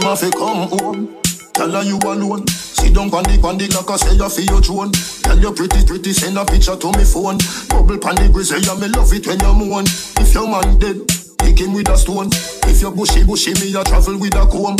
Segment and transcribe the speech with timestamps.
[0.00, 1.16] them have to come home.
[1.54, 2.46] Tell her you alone.
[2.48, 4.92] Sit down on the, on the like I say you feel your throne.
[5.24, 7.38] Tell you pretty, pretty, send a picture to me phone.
[7.68, 9.84] Bubble pan the grizzly, yeah, me love it when you moan.
[10.20, 11.00] If your man dead,
[11.40, 12.28] kick him with a stone.
[12.68, 14.76] If you bushy, bushy, me a travel with a comb.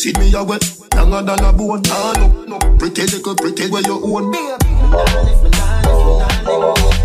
[0.00, 0.64] See me a wet,
[0.96, 1.82] longer than a bone.
[1.92, 4.32] Ah, no, no, pretty little, pretty where you own.
[6.46, 6.95] Cup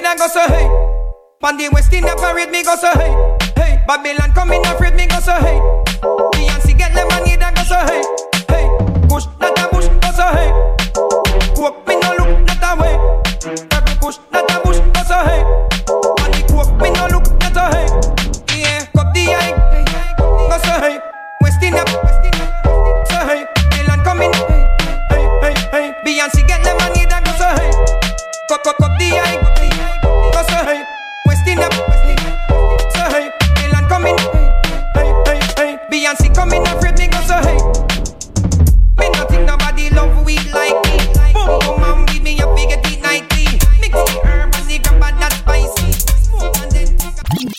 [0.00, 0.66] the high and go so hey.
[1.40, 3.12] Pan the West India parade me go so hey.
[3.56, 5.60] Hey, Babylon coming afraid me go so hey.
[6.34, 8.02] Beyonce get the money that go so hey.
[8.48, 8.66] Hey,
[9.08, 10.50] push not a bush go so hey.
[11.60, 12.94] Walk me no look not a way.
[13.70, 15.42] Every push not a bush go so hey.
[16.18, 17.88] Money walk me no look not a hey.
[18.58, 19.54] Yeah, cup the high
[20.18, 20.98] go so hey.
[21.40, 22.46] West India, West India,
[23.10, 23.46] so hey.
[23.70, 24.32] Babylon coming
[25.12, 25.86] hey, hey, hey.
[26.02, 27.70] Beyonce get the money that go so hey.
[28.48, 29.63] Cup, cup, cup the high
[36.16, 36.28] hey.
[36.28, 36.62] Beyonce coming
[36.98, 37.58] me go so hey.
[38.98, 40.98] Me not think nobody love we like me.
[41.32, 42.66] Boom boom me we
[43.00, 43.44] nightly.
[43.80, 45.92] Mix the herb and the grab and that spicy.
[45.92, 46.96] Smoke and then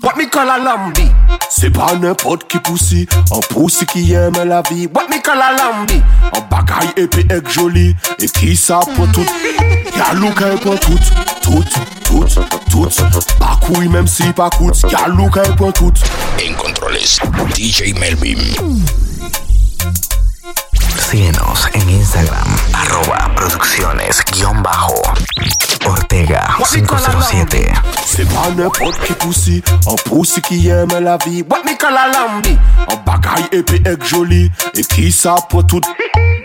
[0.01, 1.14] What me call a lambi
[1.49, 5.51] Se pa nepot ki pousi, an pousi ki yeme la vi Wè mi ka la
[5.55, 6.01] lambi,
[6.31, 7.91] an bagay epi ek joli.
[8.19, 9.35] E ki sa pou tout,
[9.95, 11.63] yalou ka e pou tout Tout,
[12.05, 12.29] tout,
[12.71, 16.05] tout, bakouy menm si pakout Yalou ka e pou tout.
[16.41, 17.19] Enkontroles,
[17.53, 18.41] DJ Melvim
[21.15, 25.01] Síguenos en Instagram, arroba producciones guión bajo.
[25.85, 27.71] Ortega 507
[28.05, 31.39] Se pa nepot ki pousi An pousi ki yeme la vi.
[31.47, 32.57] Wot mi kala lambi
[32.91, 34.49] An bagay epi ek joli.
[34.75, 35.87] E ki sa pou tout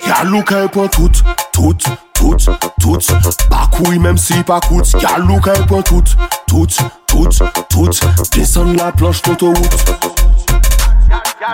[0.06, 1.18] Yalou ka pou tout
[1.50, 3.10] Tout, tout, tout.
[3.50, 6.14] Bakouy mem si pa kout Yalou ka pou tout
[6.46, 6.78] Tout,
[7.10, 7.42] tout,
[7.74, 7.90] tout.
[8.36, 10.10] Desan la planche tout ou wout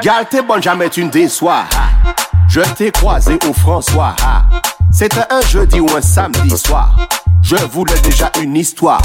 [0.02, 1.64] Gal t'es bonne jamais tu ne déçois
[2.48, 4.14] Je t'ai croisé au François
[4.92, 6.96] C'était un jeudi ou un samedi soir
[7.42, 9.02] Je voulais déjà une histoire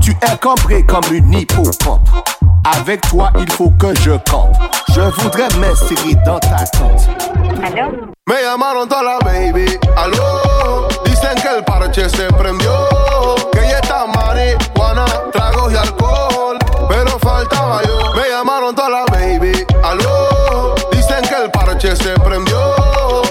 [0.00, 2.08] Tu es cambré comme une hippocampe
[2.64, 4.56] Avec toi il faut que je campe
[4.94, 7.08] Je voudrais m'insérer dans ta tente
[8.28, 10.86] Me llamaron toda la baby, aló.
[11.02, 12.70] Dicen que el parche se prendió.
[13.50, 16.58] Que ella está marihuana, tragos y alcohol.
[16.90, 18.12] Pero faltaba yo.
[18.14, 18.74] Me llamaron
[22.08, 22.58] se prendió.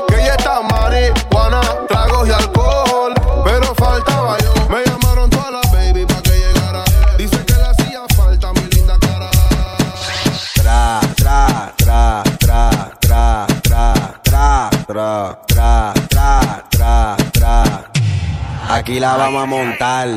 [0.08, 3.14] Que ella está marihuana, tragos y alcohol.
[3.44, 4.54] Pero faltaba yo.
[4.70, 6.84] Me llamaron toda la baby pa' que llegara.
[7.18, 9.30] Dicen que le hacía falta mi linda cara.
[10.54, 17.84] Tra, tra, tra, tra, tra, tra, tra, tra, tra, tra, tra, tra.
[18.70, 20.08] Aquí la vamos a montar.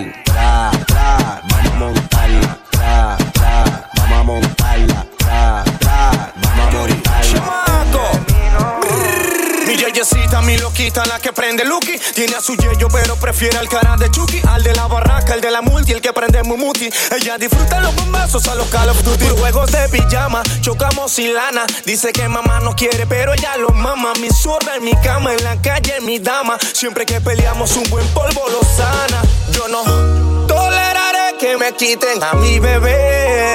[10.90, 11.98] Loquita, la que prende Lucky.
[12.14, 14.40] Tiene a su yeyo, pero prefiere al cara de Chucky.
[14.48, 16.88] Al de la barraca, el de la multi, el que prende Mumuti.
[17.16, 19.26] Ella disfruta los bombazos a los Call of Duty.
[19.38, 21.64] Juegos de pijama, chocamos sin lana.
[21.84, 24.12] Dice que mamá no quiere, pero ella lo mama.
[24.20, 26.58] Mi zorra en mi cama, en la calle, mi dama.
[26.72, 29.22] Siempre que peleamos, un buen polvo lo sana.
[29.52, 33.54] Yo no toleraré que me quiten a mi bebé.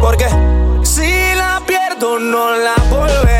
[0.00, 0.26] Porque
[0.82, 3.31] si la pierdo, no la volveré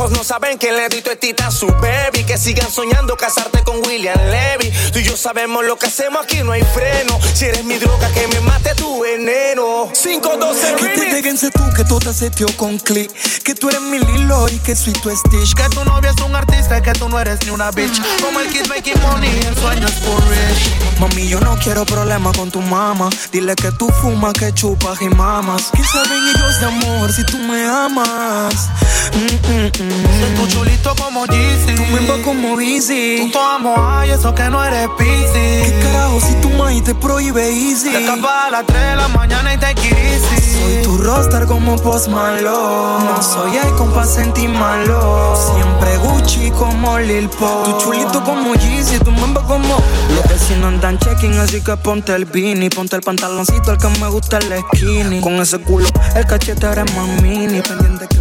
[0.00, 2.24] viejos no saben que le di tita a su baby.
[2.24, 4.70] Que sigan soñando casarte con William Levy.
[4.92, 7.18] Tú y yo sabemos lo que hacemos aquí, no hay freno.
[7.34, 9.90] Si eres mi droga, que me mate tu veneno.
[9.92, 13.10] 512 Que te déjense tú, que todo se tío con click.
[13.42, 15.54] Que tú eres mi Lilo y que soy tu Stitch.
[15.54, 18.00] Que tu novia es un artista y que tú no eres ni una bitch.
[18.22, 20.80] Como el kid making money, el sueño es for rich.
[20.98, 23.08] Mami, yo no quiero problemas con tu mamá.
[23.32, 25.70] Dile que tú fumas, que chupas y mamas.
[25.74, 28.68] ¿Qué saben ellos de amor si tú me amas?
[29.12, 29.89] Mm, mm, mm.
[30.36, 31.74] Tu chulito como Yeezy.
[31.74, 33.30] Tu bimbo como Easy.
[33.32, 35.32] Tu amo ay, eso que no eres busy.
[35.32, 37.90] ¿Qué carajo si tu maíz te prohíbe Easy?
[37.90, 40.50] Te escapas a las 3 de la mañana y te easy.
[40.52, 43.04] Soy tu roster como Post Malone.
[43.04, 45.36] No soy el compás sentí malo.
[45.54, 47.64] Siempre Gucci como Lil Pop.
[47.64, 49.76] Tu chulito como Yeezy, tu mambo como.
[50.14, 52.70] Los vecinos andan checking, así que ponte el beanie.
[52.70, 55.20] Ponte el pantaloncito, el que me gusta el skinny.
[55.20, 57.60] Con ese culo, el cachete ahora es más mini.
[57.60, 58.20] Pendiente que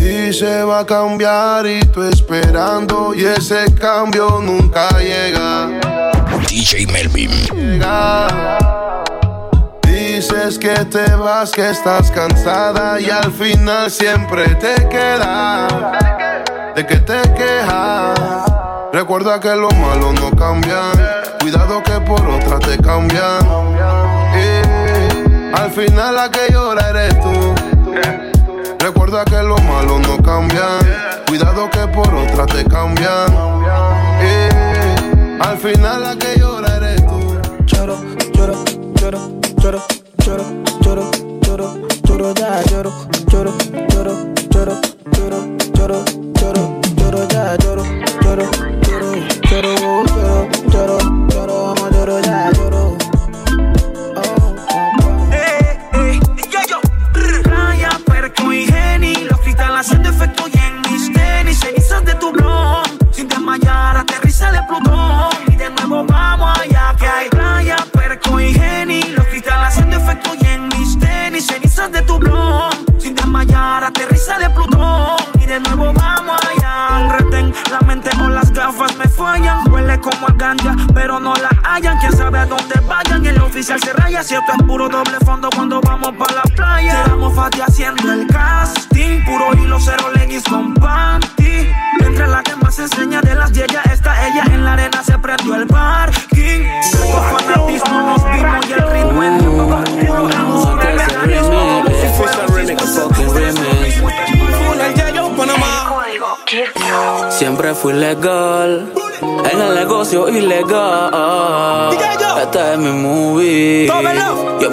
[0.00, 5.68] Y se va a cambiar y tú esperando y ese cambio nunca llega.
[6.48, 7.30] DJ Melvin.
[7.54, 8.28] llega.
[9.82, 15.72] Dices que te vas, que estás cansada y al final siempre te quedas
[16.74, 18.18] de que te quejas.
[18.92, 20.92] Recuerda que los malos no cambian.
[21.40, 23.40] Cuidado que por otra te cambian.
[24.34, 28.27] Eh, al final la que llora eres tú.
[28.88, 30.78] Recuerda que los malos no cambian.
[31.26, 33.28] Cuidado que por otra te cambian.
[34.22, 34.48] Eh,
[35.40, 37.38] al final la que llora eres tú.
[37.66, 37.98] Lloro,
[38.32, 38.64] lloro,
[38.94, 39.82] lloro, lloro,
[40.24, 40.44] lloro,
[40.80, 41.10] lloro,
[41.42, 42.92] lloro, lloro, ya lloro,
[43.26, 43.52] lloro,
[43.90, 44.14] lloro,
[44.48, 44.80] lloro,
[45.12, 45.57] lloro,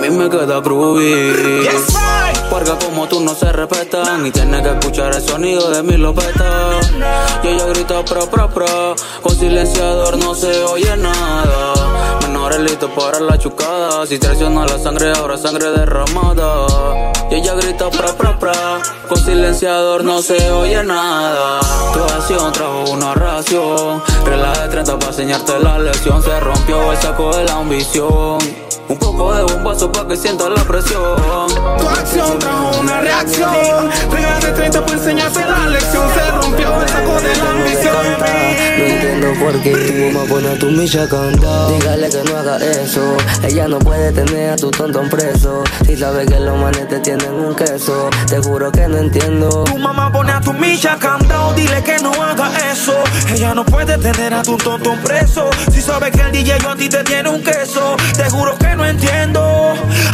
[0.09, 1.67] mí me queda groovy.
[2.49, 6.79] Porque como tú no se respetan y tienes que escuchar el sonido de mi lopeta.
[7.43, 12.17] Y ella grita pro pro pro, con silenciador no se oye nada.
[12.21, 17.11] Menores listos para la chucada, si traiciona la sangre ahora sangre derramada.
[17.31, 18.51] Y ella grita pro pro pro,
[19.09, 21.59] con silenciador no se oye nada.
[21.93, 26.21] Tu acción trajo una ración, relaja de 30 para enseñarte la lección.
[26.21, 28.64] Se rompió el saco de la ambición.
[29.75, 31.17] Un poco de bombazo para que sientas la presión.
[31.77, 33.89] Tu acción trajo una reacción.
[34.09, 36.07] Regálate 30 para enseñarte la lección.
[36.13, 37.95] Se rompió el saco de la ambición.
[38.77, 41.67] No entiendo por qué tu mamá pone a tu micha canta.
[41.69, 43.17] Dígale que no haga eso.
[43.43, 45.63] Ella no puede tener a tu tonto preso.
[45.85, 48.09] Si sabe que los manetes tienen un queso.
[48.27, 49.63] Te juro que no entiendo.
[49.65, 51.53] Tu mamá pone a tu micha cantado.
[51.53, 52.93] Dile que no haga eso.
[53.33, 55.49] Ella no puede tener a tu tonto preso.
[55.71, 57.97] Si sabe que el DJ yo a ti te tiene un queso.
[58.15, 59.64] Te juro que no entiendo.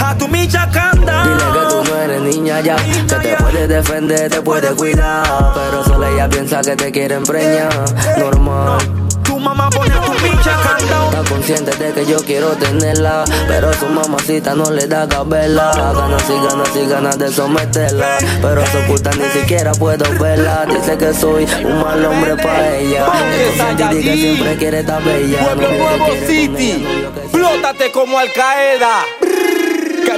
[0.03, 1.23] A tu micha canta.
[1.23, 2.75] Dile que tú no eres niña ya.
[2.75, 5.53] Que te puede defender, te puede cuidar.
[5.53, 7.73] Pero solo ella piensa que te quiere empreñar.
[8.17, 8.79] Normal.
[9.23, 10.59] Tu mamá pone a tu micha.
[11.05, 13.23] Está consciente de que yo quiero tenerla.
[13.47, 15.71] Pero su mamacita no le da cabela.
[15.95, 18.17] Ganas y ganas y ganas de someterla.
[18.41, 20.65] Pero se oculta ni siquiera puedo verla.
[20.65, 23.05] Dice que soy un mal hombre para ella.
[23.39, 25.39] Es que siempre quiere estar bella.
[25.45, 26.85] Pueblo Nuevo City,
[27.31, 29.05] flótate como Al Qaeda.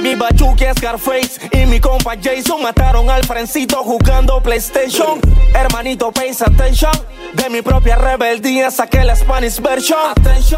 [0.02, 5.20] Mi Bachuque Scarface y mi compa Jason mataron al Frencito jugando PlayStation.
[5.54, 6.92] Hermanito, pays attention.
[7.34, 10.12] De mi propia rebeldía saqué la Spanish version.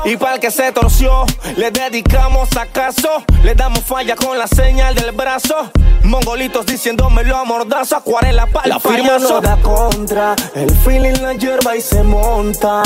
[0.05, 3.25] Y para el que se torció, le dedicamos acaso.
[3.45, 5.71] Le damos falla con la señal del brazo.
[6.03, 11.77] Mongolitos diciéndomelo a mordazo, acuarela para La firma no da contra, el feeling la hierba
[11.77, 12.83] y se monta.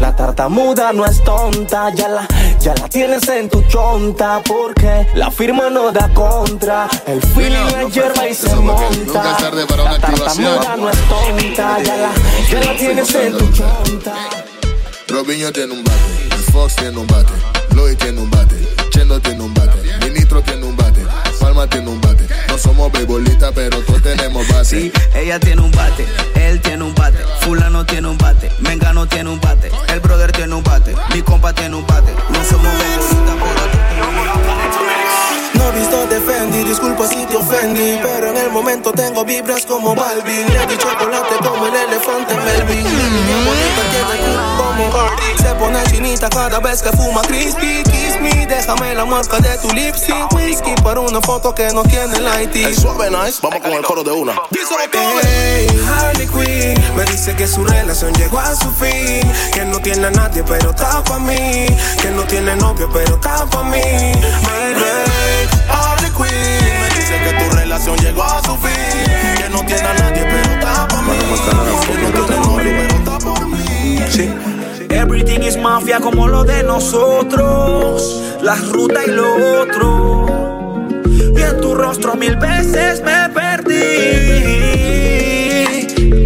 [0.00, 2.26] La tartamuda no es tonta, ya la,
[2.60, 4.42] ya la tienes en tu chonta.
[4.44, 9.22] Porque la firma no da contra, el feeling la hierba y se monta.
[9.22, 9.36] La
[9.98, 12.10] tartamuda no es tonta, ya la,
[12.50, 14.14] ya la tienes en tu chonta.
[15.08, 17.32] Robinho tiene un bate, Fox tiene un bate,
[17.74, 18.56] Lloyd tiene un bate,
[18.90, 21.02] Chendo tiene un bate, Ministro tiene un bate,
[21.40, 22.13] Palma tiene un bate.
[22.54, 24.64] No somos bebolitas, pero todos tenemos bate.
[24.64, 26.06] Sí, ella tiene un bate,
[26.36, 30.54] él tiene un bate, fulano tiene un bate, Mengano tiene un bate, el brother tiene
[30.54, 32.12] un bate, mi compa tiene un bate.
[32.12, 34.24] No somos bebolitas, pero todos tenemos
[35.54, 39.66] No he visto de Fendi, disculpa si te ofendí Pero en el momento tengo vibras
[39.66, 42.84] como Balvin Le di chocolate como el elefante Melvin
[45.36, 49.68] Se pone chinita cada vez que fuma crispy Kiss me, déjame la marca de tu
[49.70, 53.40] lipstick Whisky para una foto que no tiene IT Suave, nice.
[53.42, 54.34] Vamos con el coro de una.
[54.92, 59.20] Hey, Harley Quinn me dice que su relación llegó a su fin.
[59.52, 61.66] Que no tiene a nadie, pero está pa' mí.
[62.00, 63.80] Que no tiene novio, pero está pa' mí.
[63.80, 64.84] Baby,
[65.68, 69.36] Harley Quinn me dice que tu relación llegó a su fin.
[69.36, 71.18] Que no tiene a nadie, pero está pa' mí.
[71.86, 73.98] Que no tiene novio, pero está pa' mí.
[74.10, 74.53] Sí.
[74.94, 78.22] Everything is mafia como lo de nosotros.
[78.42, 79.26] La ruta y lo
[79.60, 80.26] otro.
[81.36, 83.74] Y en tu rostro mil veces me perdí.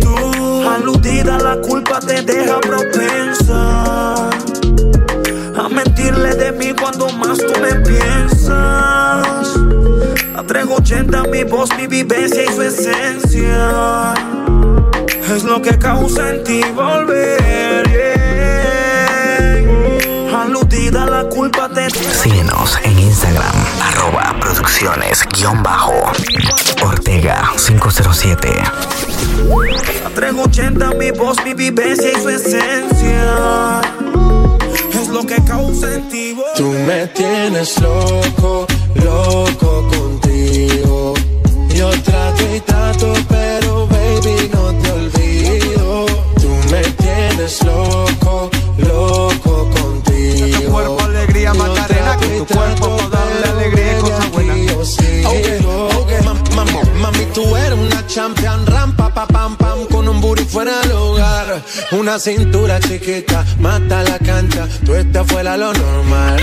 [0.01, 4.29] Tú, aludida, la culpa te deja propensa.
[5.57, 9.57] A mentirle de mí cuando más tú me piensas.
[10.37, 14.13] A 380 mi voz, mi vivencia y su esencia.
[15.35, 17.88] Es lo que causa en ti volver.
[20.89, 25.93] Aludida la culpa de Síguenos en Instagram, arroba producciones guion bajo
[26.83, 28.49] Ortega 507.
[30.07, 33.83] A 380 mi voz, mi vivencia y su esencia.
[34.95, 36.35] Es lo que causa en ti.
[36.57, 41.13] Tú me tienes loco, loco contigo.
[41.69, 46.07] Yo trato y trato, pero baby no te olvido.
[46.41, 49.78] Tú me tienes loco, loco contigo.
[50.43, 54.59] Tu cuerpo alegría, Macarena, que tu cuerpo pa' darle alegría y cosas buenas.
[57.01, 61.63] Mami, tú eres una champion, rampa, pa, pam, pam, con un booty fuera del hogar.
[61.93, 66.37] Una cintura chiquita, mata la cancha, tú estás fuera lo normal.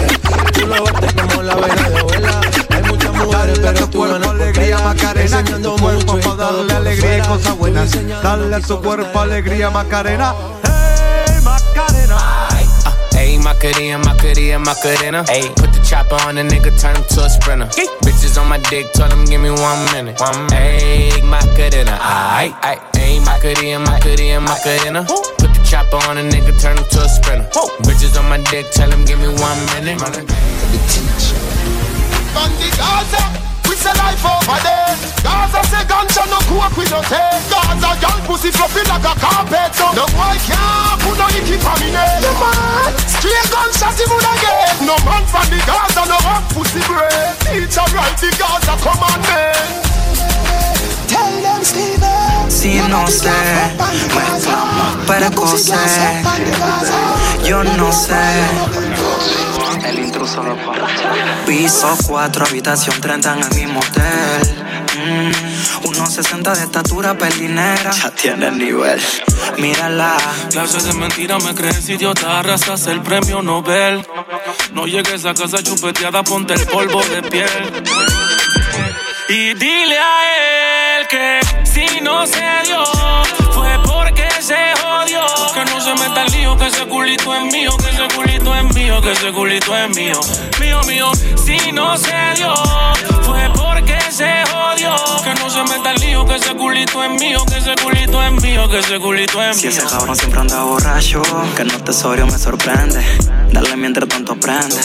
[0.54, 2.42] Tú lo bates como la vena de abuela.
[2.70, 4.80] Hay muchas mujeres, pero tu tú cuerpo alegría.
[4.80, 7.92] Macarena, que tu cuerpo mucho y pa' todo darle alegría y cosas buenas.
[8.24, 10.34] Dale a ojos cuerpo alegría, Macarena.
[10.38, 10.75] Hey, Macarena.
[13.26, 15.24] Ayy, Macarena, Macarena, Macarena.
[15.34, 17.66] Ayy, put the chopper on a nigga, turn him to a sprinter.
[18.06, 20.20] Bitches on my dick, tell them give me one minute.
[20.20, 22.80] One Ayy, Macarena, aight, aight.
[22.94, 25.02] Ayy, Macarena, Macarena, Macarena.
[25.42, 27.50] Put the chopper on a nigga, turn him to a sprinter.
[27.82, 29.98] Bitches on my dick, tell them give me one minute.
[32.38, 33.24] Bandy Gaza,
[33.76, 34.96] we say life over there.
[35.20, 37.44] Gaza say ganja no coke we no take.
[37.52, 39.76] Gaza girl pussy fluffy like a carpet.
[39.76, 42.22] So no boy can't put no icky for me name.
[42.24, 44.88] No man, straight gunshot him would again.
[44.88, 47.36] No man from the Gaza no have pussy bread.
[47.52, 49.60] It's alright the Gaza commandment.
[51.12, 52.50] Tell them Steven.
[52.50, 53.36] Si no sé,
[54.16, 56.24] mezclamos para coser.
[57.44, 59.45] Yo no sé.
[59.86, 60.58] El intruso lo
[61.46, 64.66] Piso 4, habitación 30 en el mismo hotel.
[64.98, 67.92] Mm, unos 60 de estatura, pelinera.
[67.92, 69.00] Ya tiene nivel.
[69.58, 70.18] Mírala.
[70.50, 74.06] Clases de mentira me crees idiota, arrastras el premio Nobel.
[74.74, 77.84] No llegues a casa chupeteada, ponte el polvo de piel.
[79.30, 82.84] Y dile a él que si no se dio,
[84.46, 85.22] se jodió.
[85.54, 88.76] Que no se meta el lío, que ese culito es mío, que ese culito es
[88.76, 90.20] mío, que ese culito es mío.
[90.60, 91.12] Mío, mío,
[91.44, 92.54] si no se dio,
[93.24, 94.96] fue porque se jodió.
[95.24, 98.32] Que no se meta el lío, que ese culito es mío, que ese culito es
[98.44, 99.78] mío, que ese culito es Si mío.
[99.78, 101.22] ese cabrón siempre anda borracho,
[101.56, 103.04] que no te sobrio me sorprende.
[103.52, 104.76] Dale mientras tanto prende.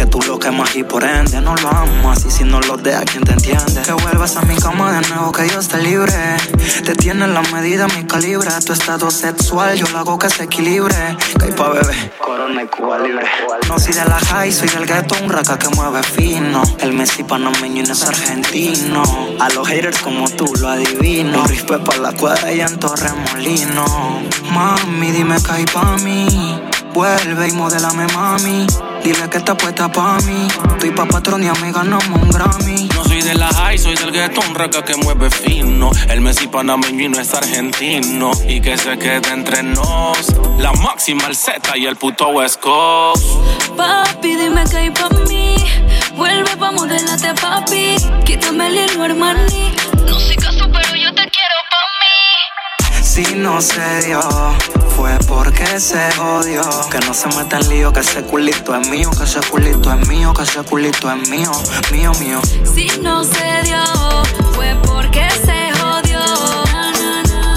[0.00, 2.24] Que tú lo quemas y por ende no lo amas.
[2.24, 3.82] Y si no lo dejas, ¿quién te entiende?
[3.82, 6.14] Que vuelvas a mi cama de nuevo, que yo esté libre.
[6.86, 8.48] Te tiene la medida, mi calibre.
[8.64, 10.96] Tu estado sexual, yo lo hago que se equilibre.
[11.38, 12.12] Que hay pa' bebé.
[12.18, 13.26] Corona y Cuba libre.
[13.68, 16.62] No soy de la high, soy del ghetto, un raca que mueve fino.
[16.78, 19.02] El Messi panameño y no es argentino.
[19.38, 21.44] A los haters como tú lo adivino.
[21.44, 23.84] Rispe pa' la cuadra y en Torremolino.
[24.50, 26.69] Mami, dime que hay pa' mí.
[26.92, 28.66] Vuelve y modélame, mami.
[29.04, 30.48] Dile que está puesta pa' mí.
[30.72, 32.88] Estoy pa' patrón y a mí ganamos un Grammy.
[32.94, 35.90] No soy de la high, soy del gueto, un raca que mueve fino.
[36.08, 38.32] El Messi panameño y no es argentino.
[38.46, 40.34] Y que se quede entre nos.
[40.58, 43.24] La máxima, el Z y el puto West Coast.
[43.76, 45.56] Papi, dime que hay pa' mí.
[46.16, 47.96] Vuelve, vamos delante, papi.
[48.24, 49.74] Quítame el hilo, hermani.
[53.22, 54.18] Si no se dio,
[54.96, 56.62] fue porque se jodió.
[56.90, 60.08] Que no se meta en lío, que ese culito es mío, que ese culito es
[60.08, 61.52] mío, que ese culito es mío,
[61.92, 62.40] mío, mío.
[62.74, 63.84] Si no se dio,
[64.54, 66.20] fue porque se jodió.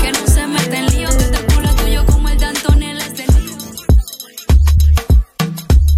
[0.02, 3.06] Que no se mete en lío, que este culo es tuyo como el de Antonella
[3.06, 3.56] es de lío.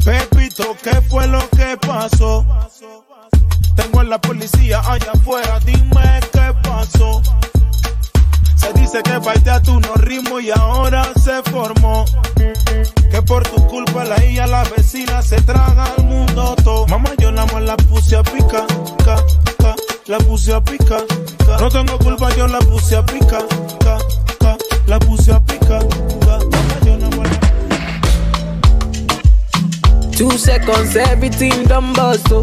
[0.06, 2.46] Pepito, ¿qué fue lo que pasó?
[3.76, 4.75] Tengo a la policía
[14.98, 16.88] hija, la vecina se traga al mundo todo.
[16.88, 18.66] Mamá, yo la más la puse a pica,
[19.04, 19.16] ca,
[19.60, 19.76] ca,
[20.08, 20.98] la puse a pica.
[21.46, 21.58] ca.
[21.60, 23.40] No tengo culpa, yo la puse a pica,
[23.84, 23.98] ca,
[24.40, 25.80] ca, la puse a pica.
[25.80, 26.38] ca.
[26.52, 27.40] Mamá, yo la más la
[30.18, 32.42] Two seconds, everything done bust, oh.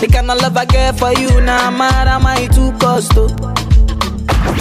[0.00, 3.28] The kind of love I get for you, now mad am I too cost, oh.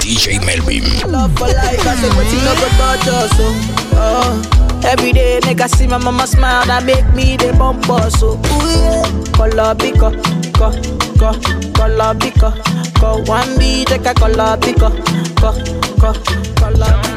[0.01, 0.83] DJ Melvin.
[1.11, 3.55] Love for life, I say, but you no go touch us, oh.
[3.93, 4.56] oh.
[4.83, 8.35] Every day, make I see my mama smile, that make me the bump us, oh.
[8.35, 9.31] Ooh, yeah.
[9.33, 10.11] Color pico,
[10.53, 10.71] co,
[11.19, 11.31] co,
[11.73, 12.51] color pico,
[12.99, 13.23] co.
[13.31, 14.89] One beat, take a color pico,
[15.35, 15.53] co,
[15.99, 16.13] co,
[16.59, 17.07] color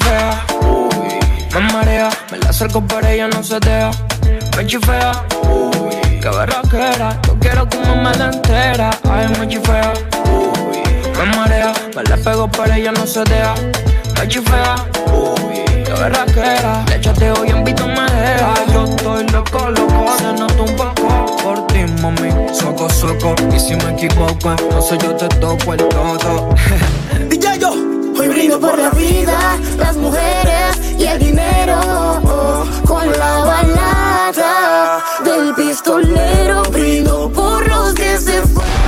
[0.00, 0.34] feel?
[1.54, 2.10] me marea.
[2.30, 3.90] Me la acerco para ella no se deja.
[4.56, 5.12] Me chifea,
[5.48, 7.20] uy, qué berraquera.
[7.26, 8.90] Yo quiero que me la entera.
[9.10, 9.92] Ay, me chifea,
[11.18, 11.72] me marea.
[11.96, 13.54] Me la pego para ella no se deja.
[14.18, 14.74] Me chifea,
[15.12, 15.39] uy,
[15.94, 16.84] qué berraquera.
[16.88, 18.54] Le echaste hoy en Vito me deja.
[18.72, 20.06] Yo estoy loco, loco.
[20.18, 22.30] Se noto un poco por ti, mami.
[22.54, 23.34] Soco, soco.
[23.54, 26.54] Y si me equivoco, no sé, yo te toco el todo.
[27.28, 27.72] DJ yo.
[28.18, 32.66] Hoy brindo por la vida, las mujeres y el dinero.
[32.86, 38.79] Con la balada del pistolero brindo por los que se fueron.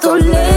[0.00, 0.53] pistolero brindo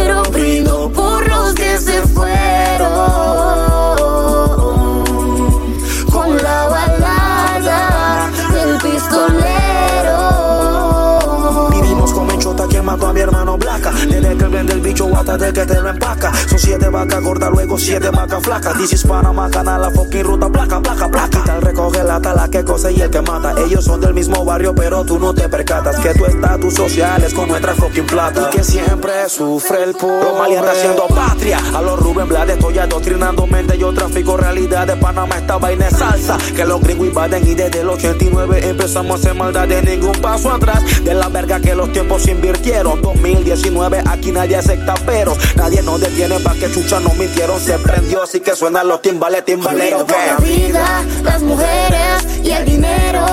[14.28, 16.34] Desde que vende el bicho hasta de que te lo empaca.
[16.50, 18.78] Son siete vacas gordas, luego siete vacas flacas.
[18.78, 21.44] This is Panama Canal, la fucking ruta, placa, placa, placa.
[21.46, 23.56] Tal recoge la tala que cosa y el que mata.
[23.64, 25.96] Ellos son del mismo barrio, pero tú no te percatas.
[26.02, 28.50] Que tu estatus social es con nuestra fucking plata.
[28.52, 30.26] Y que siempre sufre el pobre.
[30.26, 31.60] Los malientes haciendo patria.
[31.74, 33.78] A los Rubén Blades estoy adoctrinando mente.
[33.78, 36.38] Yo trafico realidad de Panamá, esta vaina es salsa.
[36.54, 40.52] Que los gringos invaden y desde el 89 empezamos a hacer maldad de ningún paso
[40.52, 40.84] atrás.
[41.06, 43.02] De la verga que los tiempos invirtieron.
[43.02, 45.38] 2019, aquí nadie acepta peros.
[45.56, 47.60] Nadie nos detiene para que chucha no mintieron.
[47.60, 50.04] Se prendió, así que suenan los timbales, timbaleros.
[50.04, 53.26] Por la vida, las mujeres y el dinero.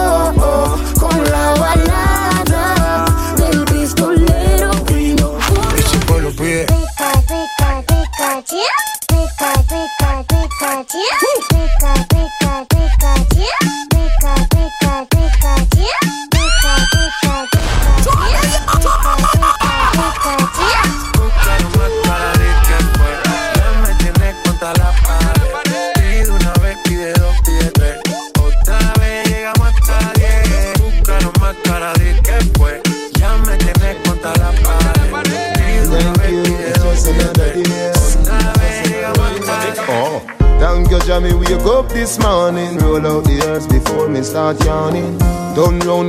[0.99, 2.14] Con la balada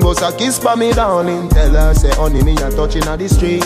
[0.05, 1.49] Bust a kiss for me, darling.
[1.49, 3.65] Tell her, say, honey, me a touching at the street.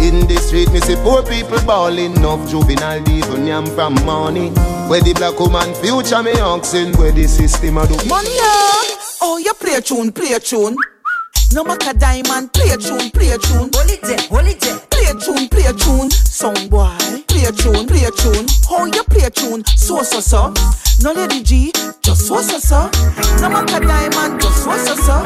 [0.00, 2.14] In the street, me see poor people bawling.
[2.14, 4.50] Enough juvenile devil yam from money.
[4.86, 6.92] Where the black woman future me oxen.
[6.92, 7.96] Where the system a do.
[8.08, 8.30] Money,
[9.20, 10.76] oh, you play tune, play tune.
[11.52, 13.70] No matter diamond, play a tune, play a tune.
[13.74, 14.78] Hold it there, hold it there.
[14.90, 16.08] Play a tune, play a tune.
[16.10, 16.94] Sound boy,
[17.26, 18.46] play a tune, play a tune.
[18.68, 19.64] How you play a tune?
[19.76, 20.54] So so so.
[21.02, 22.90] No lady G, just so so so.
[23.40, 25.24] No matter diamond, just so so so.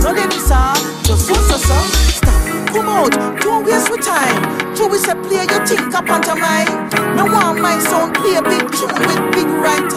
[0.00, 0.72] No lady sir,
[1.04, 1.78] just so so so.
[2.16, 4.74] Stop, come out, don't waste my time.
[4.74, 6.88] True we say play your think up onto mine.
[7.16, 9.92] No want my sound play a big tune with big right.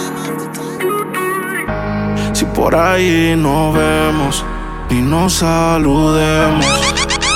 [2.36, 4.44] Si por ahí nos vemos
[4.90, 6.66] y nos saludemos,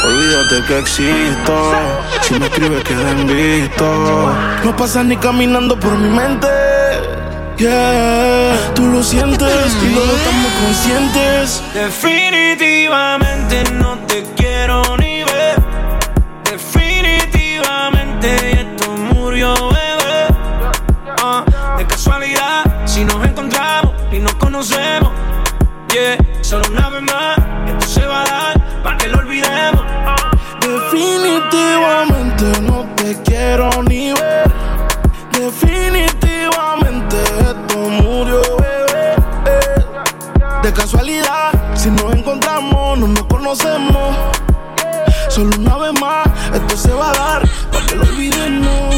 [0.05, 1.71] olvídate que existo.
[2.21, 4.33] Si me escribes, queda en visto.
[4.63, 6.47] No pasas ni caminando por mi mente.
[7.57, 11.61] Yeah, tú lo sientes y dos estamos conscientes.
[11.73, 15.61] Definitivamente no te quiero ni ver.
[16.49, 20.25] Definitivamente esto murió, bebé.
[21.21, 21.45] Ah,
[21.77, 25.11] de casualidad, si nos encontramos y nos conocemos.
[25.93, 29.85] Yeah, solo una vez más, esto se va a dar para que lo olvidemos.
[30.59, 34.51] Definitivamente no te quiero ni ver.
[35.33, 39.13] Definitivamente esto murió, bebé.
[40.63, 44.15] De casualidad, si nos encontramos, no nos conocemos.
[45.29, 46.25] Solo una vez más,
[46.55, 48.95] esto se va a dar para que lo olvidemos.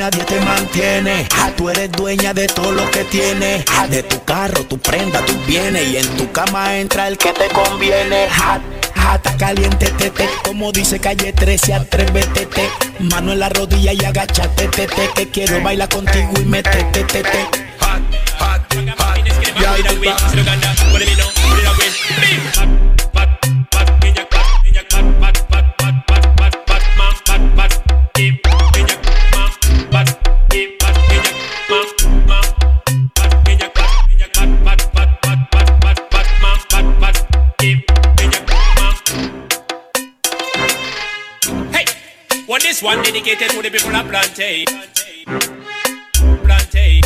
[0.00, 4.24] Nadie te mantiene, hot, tú eres dueña de todo lo que tienes, hot, de tu
[4.24, 5.86] carro, tu prenda, tus bienes.
[5.88, 8.62] Y en tu cama entra el que te conviene, hot.
[8.94, 12.70] Hata caliente, tete, como dice calle 13, atrévete, te.
[12.98, 17.46] Mano en la rodilla y agáchate, tete, que quiero bailar contigo y metete, tete.
[22.22, 22.79] Hey,
[42.80, 44.64] this one dedicated to the people of Plantain.
[46.44, 47.02] Plantain.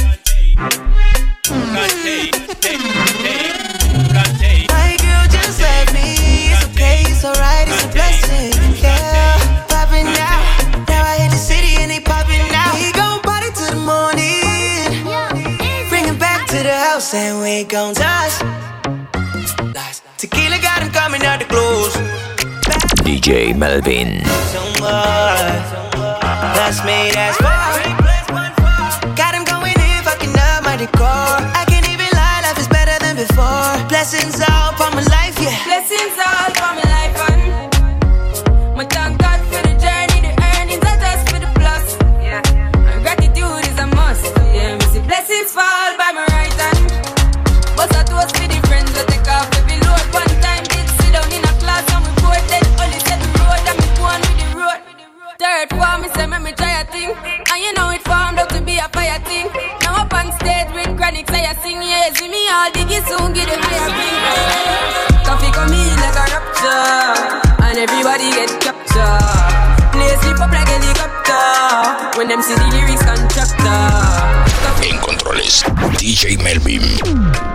[1.74, 2.30] Plantain.
[4.10, 4.66] Plantain.
[4.70, 6.52] My girl just left me.
[6.52, 8.52] It's okay, it's alright, it's a blessing.
[8.80, 10.38] Yeah, popping now.
[10.87, 12.74] Now I hit the city and they popping now.
[12.74, 15.02] We gon' party to the morning.
[15.88, 18.38] Bring it back to the house and we gon' touch.
[20.18, 22.13] Tequila got him coming out the clothes.
[23.04, 24.24] DJ Melvin.
[24.48, 25.68] So much.
[26.56, 27.84] That's me, that's why.
[29.14, 31.04] Got him going in, fucking up my decor.
[31.04, 33.76] I can't even lie, life is better than before.
[33.92, 35.52] Blessings all upon my life, yeah.
[35.68, 36.16] Blessings
[55.94, 58.78] Form, me say me try a thing, and you know it formed up to be
[58.78, 59.46] a fire thing.
[59.83, 63.30] Now up on stage with chronic, say I sing, yeah, see me all diggy soon,
[63.30, 65.22] get the higher thing.
[65.22, 69.94] Coffee come in like a rapture, and everybody get captured.
[69.94, 73.94] Play sleep up like helicopter, when them see the lyrics contractor.
[74.83, 75.62] En controles,
[76.02, 77.53] DJ Melvin.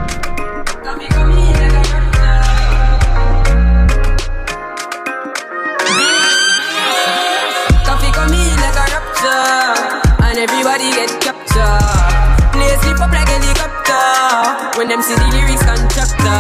[14.80, 16.40] When them see the lyrics contractor.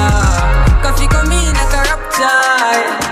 [0.79, 2.39] Coffee come in like a rapture,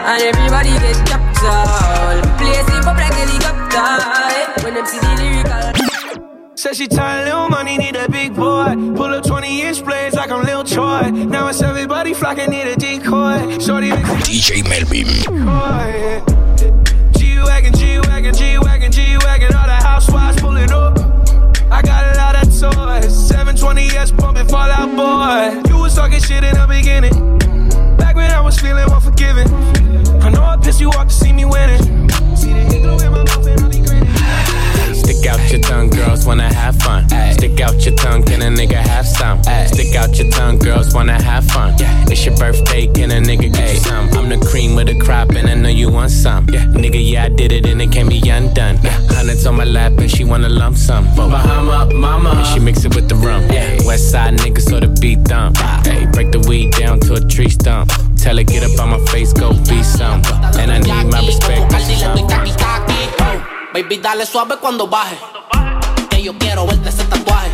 [0.08, 2.24] and everybody get captured.
[2.40, 6.56] Play sleep up like helicopter, when them see the lyrical.
[6.56, 8.74] Said she tired, little money, need a big boy.
[8.96, 11.12] Pull up 20 inch blades like I'm Lil Troy.
[11.12, 13.60] Now it's everybody flocking, need a decoy.
[13.60, 15.08] Shorty makes a DJ Melvin.
[15.08, 16.24] decoy.
[17.20, 19.54] G Wagon, G Wagon, G Wagon, G Wagon.
[19.54, 21.07] All the housewives pulling up.
[21.70, 23.32] I got a lot of toys.
[23.32, 25.70] 720S pumping Fallout Boy.
[25.70, 27.38] You was talking shit in the beginning.
[27.98, 29.48] Back when I was feeling unforgiving.
[30.22, 32.10] I know I pissed you off to see me winning.
[32.36, 34.57] See the hit in my mouth and I'll be grinning.
[35.08, 37.08] Stick out your tongue, girls wanna have fun.
[37.32, 39.42] Stick out your tongue, can a nigga have some?
[39.42, 41.76] Stick out your tongue, girls wanna have fun.
[42.12, 44.10] It's your birthday, can a nigga get you some?
[44.18, 46.46] I'm the cream of the crop, and I know you want some.
[46.48, 48.80] Nigga, yeah, I did it, and it can't be undone.
[49.10, 51.06] Hundreds on my lap, and she wanna lump sum.
[51.16, 53.48] Bahama, mama, and she mix it with the rum.
[53.88, 55.56] West side niggas, so the beat thump.
[55.86, 57.90] Hey, break the weed down to a tree stump.
[58.18, 60.22] Tell her get up on my face, go be some.
[60.60, 61.72] And I need my respect.
[63.74, 65.18] Baby, dale suave cuando baje.
[66.10, 67.52] Que yo quiero verte ese tatuaje.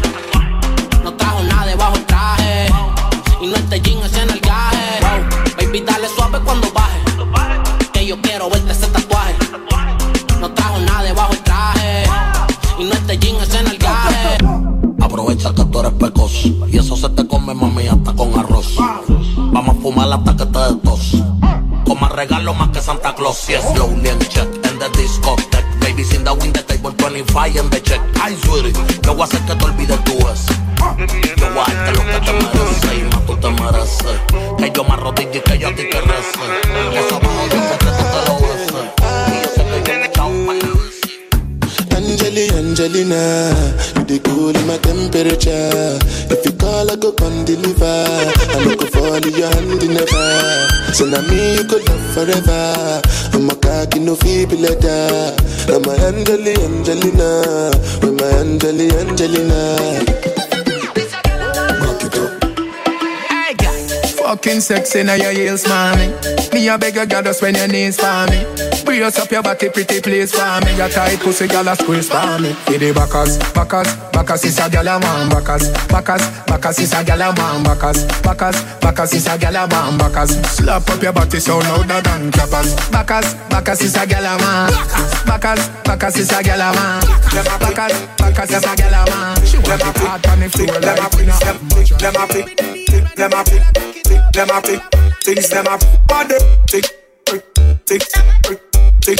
[1.04, 2.68] No trajo nada debajo el traje.
[3.42, 5.00] Y no este jean es en el gaje.
[5.58, 7.00] Baby, dale suave cuando baje.
[7.94, 9.36] Que yo quiero verte ese tatuaje.
[10.40, 12.04] No trajo nada debajo el traje.
[12.78, 14.38] Y no este jean es en el gaje.
[15.02, 18.76] Aprovecha que tú eres pecoso y eso se te come, mami, hasta con arroz.
[19.36, 21.12] Vamos a fumar hasta que te des tos.
[21.86, 23.48] Con más regalo más que Santa Claus.
[23.48, 25.53] Yes, slowly and check in the discotheque.
[26.24, 28.00] The win the table 25 en the check.
[28.22, 28.72] Ay, sweetie,
[29.04, 30.54] yo voy a hacer que te olvides tú eso.
[31.36, 34.18] Yo voy a darte lo que te mereces y más tú te mereces.
[34.58, 36.40] Que yo me arrodille y que yo a ti te rece.
[36.98, 37.33] Eso bajo
[42.74, 43.54] Angelina,
[43.98, 45.94] you the cool in my temperature.
[46.34, 47.86] If you call, I go come deliver.
[47.86, 50.92] I no go fall in your hand never.
[50.92, 53.00] So now me you could love forever.
[53.38, 55.38] I'm a cocky no feeble letter.
[55.70, 57.70] I'm a Angeli Angelina.
[58.02, 60.23] I'm a Angeli Angelina.
[64.34, 66.10] Fucking sexy now your heels, mommy.
[66.54, 68.42] Me a beg girl just when your knees for me.
[68.84, 70.76] Brace up your body, pretty please for me.
[70.76, 72.54] Your tight pussy, girl a squeeze for me.
[72.66, 75.30] For the backers, backers, backers is a girl a man.
[75.30, 77.62] Backers, backers, backers is a girl a man.
[77.62, 79.98] Backers, backers, backers is a girl a man.
[80.02, 82.74] Backers, slap up your body so louder than clappers.
[82.90, 84.74] Backers, backers is a girl a man.
[85.30, 87.06] Backers, backers is a girl a man.
[87.62, 89.46] Backers, backers is a girl a man.
[89.46, 91.38] She want the part on the floor like we not.
[92.02, 92.58] Them a fit,
[93.16, 94.82] them a fit, them a fit,
[95.24, 96.36] things them a body,
[96.68, 96.86] tick,
[97.26, 97.44] tick,
[97.86, 98.02] tick,
[98.42, 98.62] tick,
[99.02, 99.20] tick,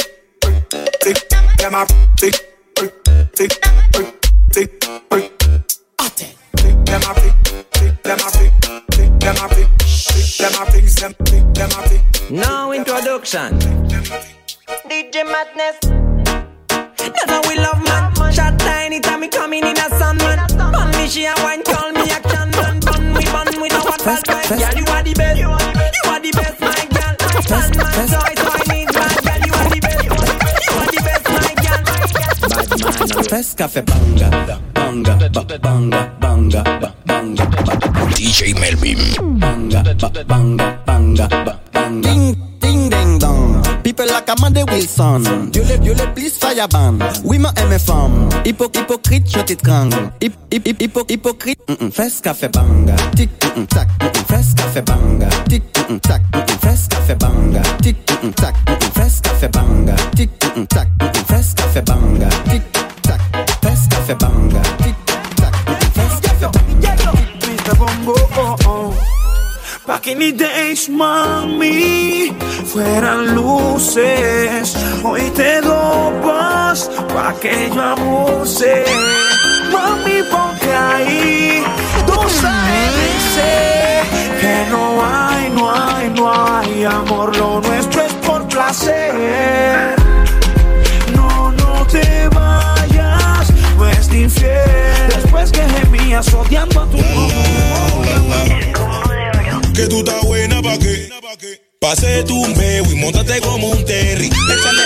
[1.00, 2.34] tick, them a tick,
[2.74, 2.92] tick,
[3.32, 3.52] tick,
[3.92, 4.10] tick,
[4.50, 4.80] tick,
[6.16, 6.30] tick,
[6.84, 8.52] them a fit, them a fit,
[9.20, 9.68] them a fit,
[10.38, 11.14] them a things them,
[11.54, 12.30] them a fit.
[12.30, 13.58] No introduction.
[14.90, 15.78] DJ Madness.
[16.98, 18.32] That's how we love man.
[18.32, 20.38] Shot tiny time me coming in a sun man.
[20.58, 21.62] Pon me she a wine
[24.06, 24.58] we no one bad man.
[24.58, 25.38] Girl you are the best.
[25.40, 27.14] You are the best my girl.
[27.48, 29.40] Bad man so I so I need bad girl.
[29.46, 30.04] You are the best.
[30.04, 30.10] You
[30.80, 31.80] are the best my girl.
[32.50, 34.28] Bad man Fresh cafe banga
[34.74, 36.62] banga ba- banga banga
[37.06, 37.44] banga
[38.14, 39.00] DJ Melvin.
[39.40, 42.43] banga ba- banga banga ba- banga.
[43.94, 45.50] People like Amanda Wilson.
[45.52, 46.98] Dieu les, Dieu les, please fire ban.
[47.22, 48.28] Oui, ma aime femme.
[48.44, 50.10] Hypo, hypocrite, je t'étrangle.
[50.20, 51.60] Hip, hip, hypo, hypocrite.
[51.68, 52.50] Mm -mm.
[52.52, 52.96] Banga.
[53.14, 53.88] Tic, mm -mm, tac.
[54.02, 55.28] Mm banga.
[55.48, 56.22] Tic, mm -mm, tac.
[56.34, 57.62] Mm banga.
[57.82, 58.54] Tic, mm -mm, tac.
[58.66, 59.94] Mm banga.
[60.16, 60.88] Tic, mm -mm, tac.
[60.98, 61.24] Mm -mm.
[61.26, 62.28] Fresh café banga.
[62.50, 62.62] Tic,
[63.02, 63.20] tac.
[63.90, 64.73] Café banga.
[69.86, 72.32] Back in the days, mami,
[72.72, 74.74] fueran luces.
[75.04, 78.82] Hoy te dopas pa' que yo abuse.
[79.70, 81.62] Mami, ponte ahí,
[82.06, 83.36] dos ABC.
[84.40, 87.36] Que no hay, no hay, no hay amor.
[87.36, 89.96] Lo nuestro es por placer.
[91.14, 95.08] No, no te vayas, no es infiel.
[95.14, 96.96] Después que gemías odiando a tu
[99.74, 101.10] Que tú estás buena pa' qué.
[101.80, 104.26] Pase tu un bebo y montate como un terry.
[104.26, 104.82] Échale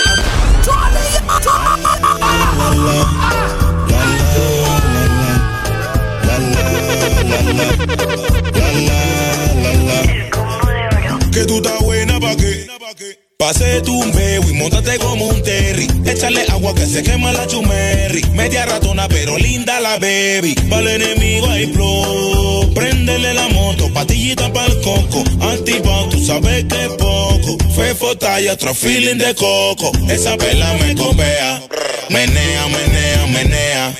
[11.31, 13.28] Que tú estás buena pa' qué.
[13.39, 15.87] Pase tu y montate como un terry.
[16.05, 18.21] Échale agua que se quema la chumerri.
[18.33, 20.55] Media ratona pero linda la baby.
[20.69, 22.73] El enemigo hay flow.
[22.73, 25.23] Préndele la moto, patillita para el coco.
[25.39, 27.57] Antipao, tú sabes que es poco.
[27.73, 29.93] Fefo talla, otro feeling de coco.
[30.09, 31.61] Esa vela me copea.
[32.09, 33.95] Menea, menea, menea.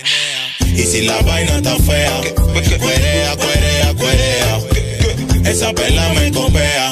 [0.75, 2.11] Y si la vaina está fea,
[2.77, 4.59] cuerea, cuerea, cuerea.
[5.49, 6.88] Esa perla me copea.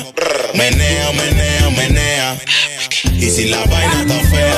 [0.57, 2.37] Menea, menea, menea.
[3.13, 4.55] Y si la vaina está fea,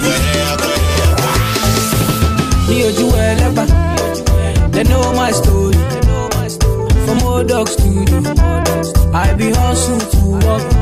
[0.00, 1.08] cuerea, cuerea.
[2.68, 3.64] Me ojú ẹlẹ́gbà,
[4.72, 5.78] they know my story.
[7.04, 8.18] From old dog studio,
[9.12, 10.73] I be hustle to work.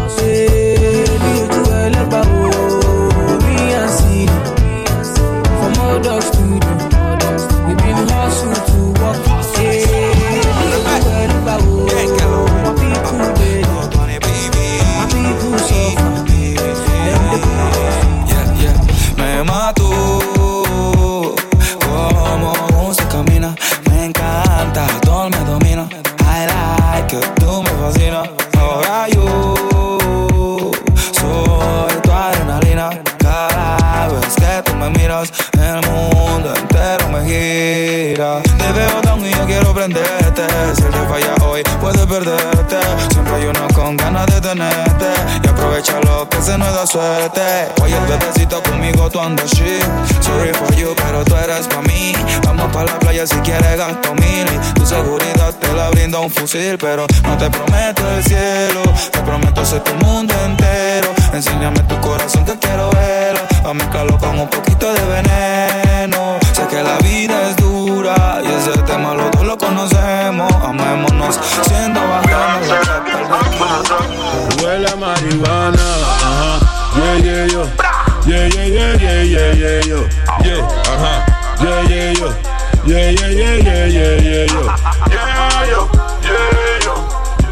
[41.52, 42.78] Hoy, puedes perderte.
[43.10, 45.06] Siempre hay uno con ganas de tenerte.
[45.42, 47.42] Y aprovecha lo que se nos da suerte.
[47.82, 49.84] Oye, el bebecito conmigo tú andas shit.
[50.20, 52.14] Sorry for you, pero tú eres pa' mí.
[52.44, 54.46] Vamos pa' la playa si quieres gasto mil.
[54.74, 56.78] Tu seguridad te la brinda un fusil.
[56.78, 58.82] Pero no te prometo el cielo.
[59.10, 61.08] Te prometo ser tu mundo entero.
[61.32, 63.40] Enséñame tu corazón que quiero verlo.
[63.64, 66.38] A mezclarlo con un poquito de veneno.
[66.52, 68.40] Sé que la vida es dura.
[69.52, 71.38] lo conocemos, amémonos.
[71.68, 72.68] Siendo bajanos,
[74.60, 75.88] huele a marihuana.
[76.24, 76.60] Ajá,
[76.96, 77.62] yeah, yeah, yo.
[78.26, 79.98] Yeah, yeah, yeah, yeah, yeah, yeah, yo.
[80.42, 81.12] Yeah, ajá,
[81.60, 82.28] yeah, yeah, yo.
[82.86, 84.62] Yeah, yeah, yeah, yeah, yeah, yeah, yo.
[85.10, 85.80] Yeah, yo.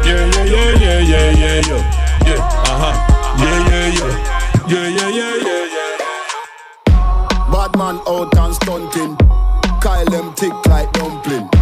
[0.03, 1.77] Yeah, yeah, yeah, yeah, yeah, yeah, yo.
[2.25, 2.91] Yeah, ajá,
[3.37, 4.07] yeah, yeah, yo.
[4.67, 5.95] Yeah, yeah, yeah, yeah, yeah.
[7.51, 9.13] Bad man out and stunting.
[9.81, 11.60] Kyle them tick like dumpling.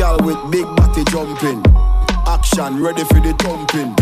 [0.00, 1.60] Girl with big body jumping.
[2.24, 3.92] Action ready for the thumping.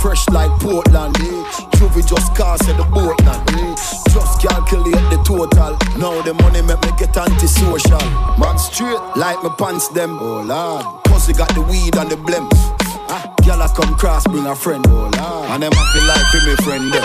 [0.00, 1.42] Fresh like Portland, eh?
[1.74, 3.74] Juvie just cast at the boat land, eh?
[4.14, 5.74] Just calculate the total.
[5.98, 7.98] Now the money make me get antisocial.
[8.38, 10.16] Man straight like my pants them.
[10.20, 12.46] Oh lord, pussy got the weed and the blem.
[13.10, 14.86] Ah, girl I come cross, bring a friend.
[14.86, 17.02] Oh lord, and them happy like for me friend them.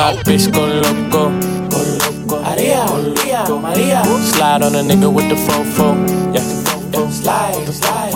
[0.00, 1.28] My bitch go loco.
[1.68, 2.40] Go loco.
[2.40, 4.00] Maria, Maria, Maria.
[4.32, 5.92] Slide on a nigga with the fofo.
[6.34, 6.65] Yeah.
[6.92, 8.12] Slide, slide.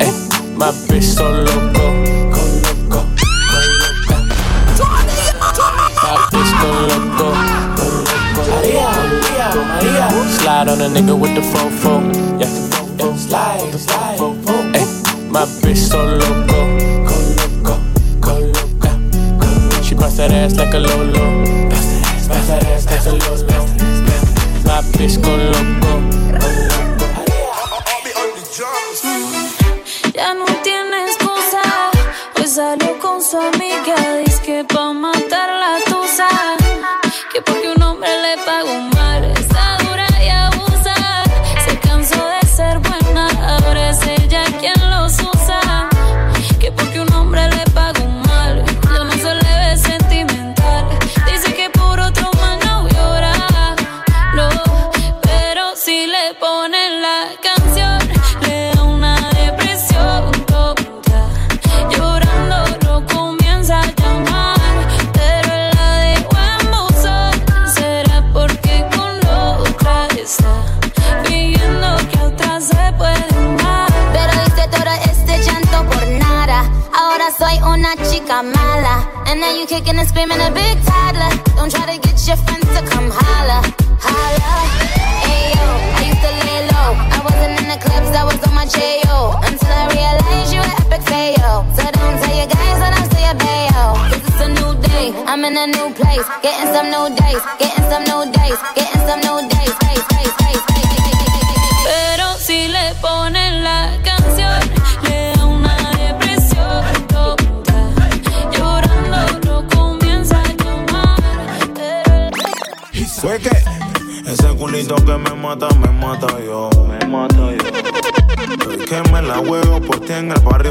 [0.00, 0.12] Ay,
[0.56, 1.86] my bitch so loco.
[2.32, 3.00] Go loco.
[6.02, 7.28] My bitch go loco.
[9.54, 10.18] Loco.
[10.38, 11.92] Slide on a nigga with the fofo.
[12.40, 12.50] Yeah.
[12.98, 13.16] yeah.
[13.16, 14.18] Slide, slide.
[14.74, 14.84] Ay,
[15.30, 16.58] my bitch so loco.
[17.06, 17.74] Go loco.
[18.20, 19.82] Go loco.
[19.82, 21.44] She bust that ass like a lolo.
[21.68, 23.66] Bust that ass like a lolo.
[24.64, 25.87] My bitch go loco.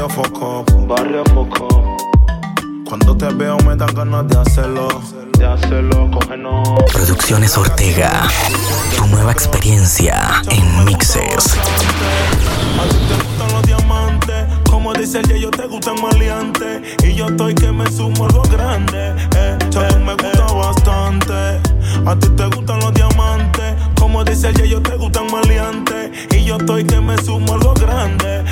[0.08, 0.64] Barrio Foco.
[0.86, 1.96] Barrio Foco.
[2.84, 4.88] Cuando te veo me dan ganas de hacerlo.
[5.36, 6.66] De hacerlo, cógenos.
[6.92, 8.28] Producciones Ortega.
[8.96, 11.56] Tu nueva experiencia en mixes.
[12.74, 14.46] gustan los diamantes.
[14.70, 16.96] Como dice el yo te gustan maleantes.
[17.04, 19.14] Y yo estoy que me sumo algo grande.
[19.36, 21.60] Eh, eh, me gusta bastante.
[22.06, 23.74] A ti te gustan los diamantes.
[23.98, 26.10] Como dice el yo te gustan maleantes.
[26.34, 28.44] Y yo estoy que me sumo algo grande.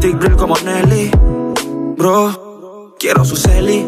[0.00, 1.10] Thick grill como Nelly.
[1.96, 3.86] Bro, quiero su celi.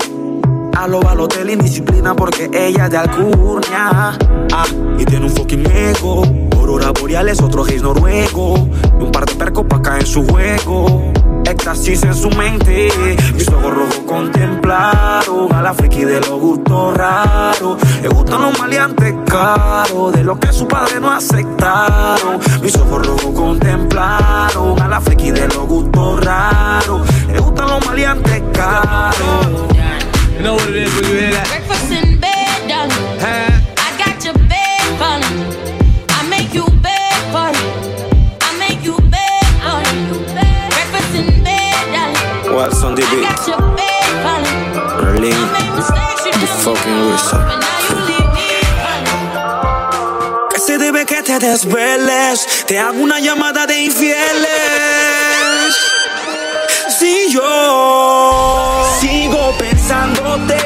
[0.76, 4.18] A lo Balotelli, disciplina porque ella es de Alcurnia.
[4.52, 4.66] Ah,
[4.98, 6.22] y tiene un fucking ego.
[6.56, 8.68] Aurora boreales, otro gays noruego.
[8.98, 11.12] Y un par de percos pa' caer en su juego.
[11.48, 12.88] Éxtasis en su mente.
[13.34, 17.78] Mis ojos rojos contemplaron a la friki de los gustos raros.
[18.02, 22.40] Le gustan los maleantes caros, de lo que su padre no aceptaron.
[22.62, 27.08] Mis ojos rojos contemplaron a la friki de los gustos raros.
[27.32, 29.76] Le gustan los maleantes caros.
[30.36, 31.65] You know what?
[50.50, 52.64] Que se debe que te desveles.
[52.66, 54.16] Te hago una llamada de infieles.
[56.98, 60.56] Si yo sigo pensándote,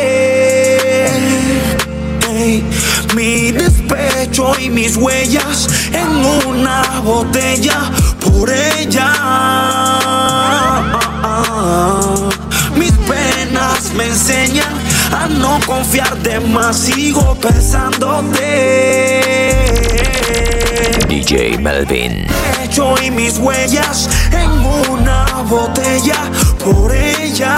[3.15, 6.09] mi despertar pecho y mis huellas en
[6.47, 9.13] una botella por ella.
[12.77, 14.73] Mis penas me enseñan
[15.13, 18.41] a no confiar de más, sigo pensándote.
[21.09, 22.27] DJ Melvin.
[22.57, 24.51] Pecho y mis huellas en
[24.91, 26.31] una botella
[26.65, 27.57] por ella.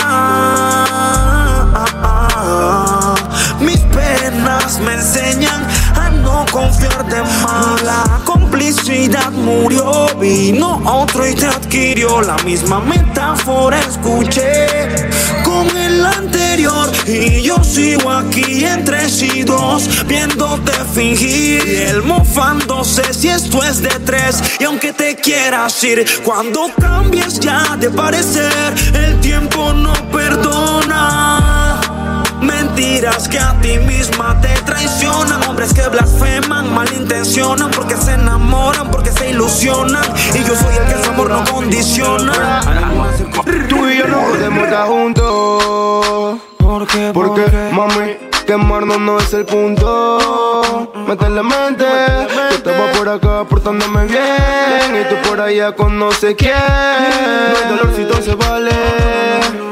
[3.60, 7.82] Mis penas me enseñan a no confiar de más.
[7.82, 12.22] La complicidad murió, vino otro y te adquirió.
[12.22, 14.66] La misma metáfora escuché
[15.44, 15.81] con
[16.52, 16.92] el.
[17.06, 21.62] Y yo sigo aquí entre sí dos, viéndote fingir.
[21.66, 24.42] Y él mofándose si esto es de tres.
[24.60, 31.41] Y aunque te quieras ir, cuando cambies ya de parecer, el tiempo no perdona.
[32.74, 35.42] Mentiras que a ti misma te traicionan.
[35.46, 37.70] Hombres que blasfeman, malintencionan.
[37.70, 40.02] Porque se enamoran, porque se ilusionan.
[40.32, 42.62] Y yo soy el que ese amor no condiciona.
[43.68, 46.38] Tú y yo no podemos estar juntos.
[46.56, 47.10] ¿Por qué?
[47.12, 48.16] Porque, mami,
[48.46, 50.90] quemarnos no es el punto.
[51.06, 51.84] Métele mente.
[51.84, 54.98] Yo estaba por acá portándome bien.
[54.98, 56.54] Y tú por allá con no sé quién.
[56.54, 59.71] No hay dolorcito se vale.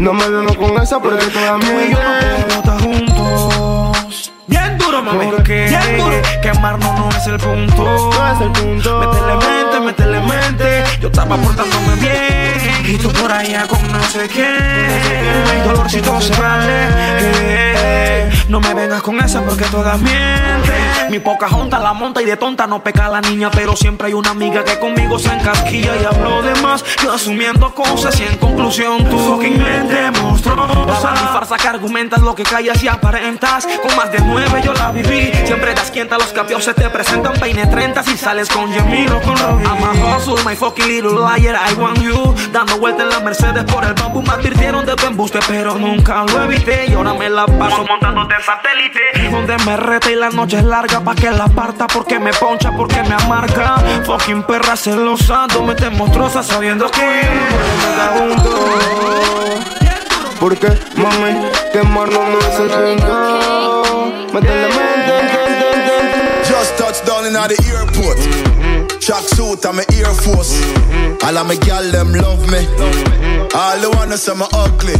[0.00, 4.32] No me vengo con esa porque toda Tú y yo no podemos estar juntos.
[4.46, 5.26] Bien duro, mami.
[5.26, 6.16] Porque Bien duro.
[6.40, 7.84] Quemarnos no es el punto.
[7.84, 8.98] No es el punto.
[8.98, 10.84] Métele mente, métele mente.
[11.02, 12.69] Yo estaba portándome bien.
[12.90, 14.28] Y tú por allá con no sé.
[14.28, 18.28] No hay dolorcito se vale.
[18.48, 21.08] No me vengas con esa porque todas mienten.
[21.08, 23.48] Mi poca junta la monta y de tonta no peca la niña.
[23.52, 26.84] Pero siempre hay una amiga que conmigo se encasquilla y habló de más.
[27.04, 31.12] Yo asumiendo cosas y en conclusión tu fucking mente monstruosa.
[31.12, 33.68] Mi farsa que argumentas lo que callas y aparentas.
[33.86, 35.30] Con más de nueve yo la viví.
[35.46, 39.22] Siempre das quienta, los capios se te presentan peine 30 si sales con Yemil o
[39.22, 39.64] con Robbie.
[39.64, 42.34] I'm a hustle, my fucking little liar, I want you.
[42.80, 44.22] Vuelta en la Mercedes por el bambú.
[44.22, 46.86] Me advirtieron de tu embuste, pero nunca lo evité.
[46.88, 49.30] Y ahora me la paso montándote satélite.
[49.30, 51.86] Donde me reta y la noche es larga pa' que la parta.
[51.86, 53.76] Porque me poncha, porque me amarga.
[54.04, 57.28] Fucking perra celosa, mete monstruosa sabiendo que
[58.18, 58.54] juntos.
[60.40, 64.12] Porque, mami, quemarnos no es el punto.
[64.32, 65.20] Métele mente.
[66.48, 68.49] Just touched down in the airport.
[69.10, 70.54] Track suit and my Air Force.
[71.26, 72.62] All of my gal them love me.
[73.58, 74.94] All the wanna say me ugly.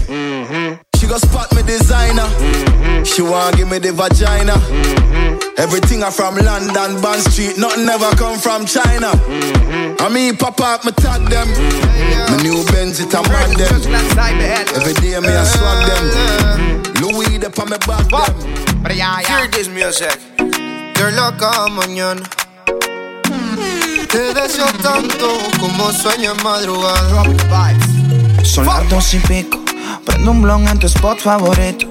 [0.99, 2.27] She go spot me designer.
[3.07, 4.59] She want give me the vagina.
[5.57, 7.57] Everything I from London, Bond Street.
[7.57, 9.15] Nothing ever come from China.
[10.03, 11.47] I mean, pop up, me tag them.
[12.35, 13.79] My new Benz, it a mad them.
[14.75, 16.83] Every day me a swag them.
[16.99, 18.91] Louis, the on me back them.
[18.91, 20.19] Hear this music.
[20.99, 22.50] Girl, acá mañana.
[24.11, 27.23] Te deseo tanto como sueño en madrugada.
[28.43, 29.61] Son las dos y pico.
[30.05, 31.87] Prendo un blon en tu spot favorito.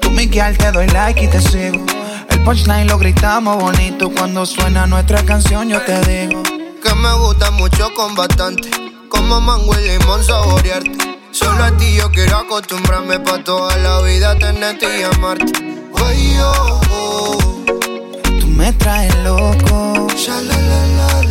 [0.00, 1.84] Tú, Miguel, te doy like y te sigo.
[2.28, 4.08] El punchline lo gritamos bonito.
[4.10, 6.44] Cuando suena nuestra canción, yo te digo.
[6.80, 8.70] Que me gusta mucho con bastante.
[9.08, 11.18] Como mango y limón saborearte.
[11.32, 15.52] Solo a ti yo quiero acostumbrarme pa' toda la vida tenerte y amarte.
[16.06, 17.38] Ay, oh, oh.
[18.38, 20.06] Tú me traes loco.
[20.16, 21.23] Sha, la, la, la,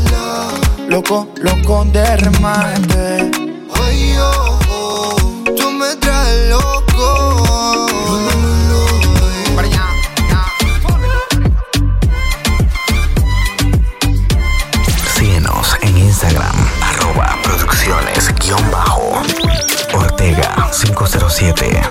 [0.88, 3.32] Loco, loco de remate.
[3.82, 5.16] Ay, oh, oh.
[5.56, 7.88] Tú me traes loco.
[15.16, 19.22] Síguenos en Instagram, arroba producciones guion bajo
[19.94, 21.82] Ortega 507.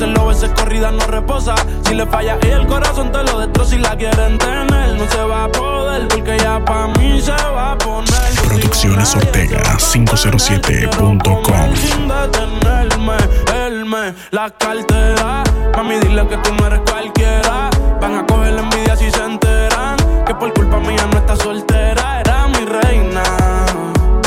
[0.00, 1.54] Hacerlo, veces corrida no reposa.
[1.84, 3.72] Si le falla y el corazón te lo destroza.
[3.72, 6.08] Si la quieren tener, no se va a poder.
[6.08, 8.32] Porque ya pa' mí se va a poner.
[8.46, 11.76] Producciones Ortega 507.com.
[11.76, 13.16] Sin detenerme,
[13.54, 15.44] él me la cartera.
[15.76, 17.68] Mami, dile que tú no eres cualquiera.
[18.00, 19.98] Van a coger la envidia si se enteran.
[20.24, 22.20] Que por culpa mía no está soltera.
[22.20, 23.22] Era mi reina,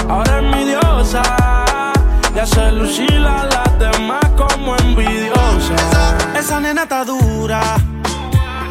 [0.07, 1.23] ahora es mi diosa.
[2.35, 3.72] Y hace lucir a
[6.53, 7.61] Esa nena está dura.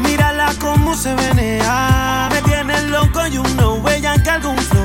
[0.06, 2.28] Mírala cómo se menea.
[2.30, 4.81] Me tiene loco y uno huella que algún flow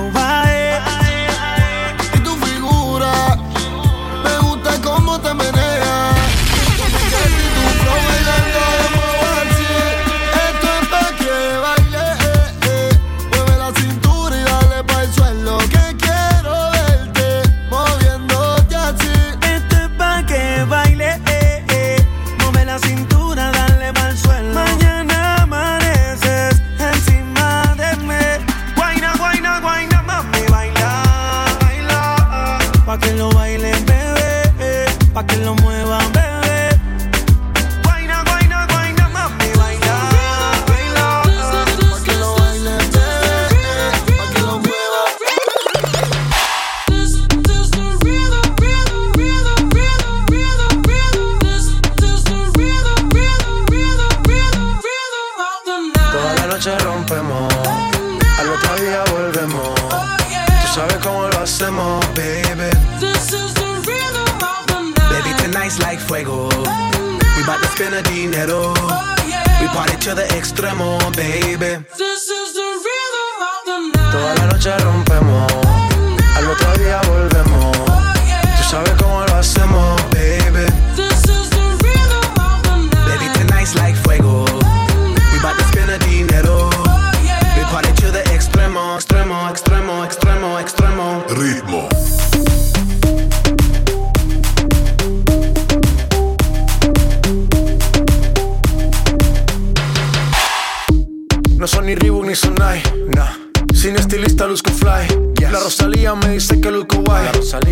[101.88, 102.84] ni Reebok ni Sonai,
[103.16, 103.32] nah.
[103.74, 105.08] Sin estilista luzco fly.
[105.40, 107.30] La Rosalía me dice que luzco guay.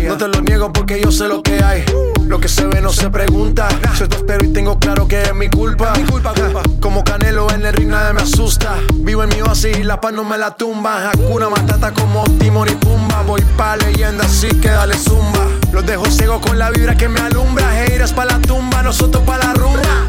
[0.08, 1.84] No te lo niego porque yo sé lo que hay.
[2.26, 3.68] Lo que se ve no se pregunta.
[3.94, 5.92] Soy tu espero y tengo claro que es mi culpa.
[6.80, 8.78] Como Canelo en el ring nadie me asusta.
[8.94, 11.10] Vivo en mi oasis y la paz no me la tumba.
[11.10, 13.22] Hakuna Matata como Timon y Pumba.
[13.26, 15.46] Voy pa' leyenda así que dale zumba.
[15.72, 17.84] Los dejo ciego con la vibra que me alumbra.
[17.84, 20.08] Heiras pa' la tumba, nosotros pa' la rumba.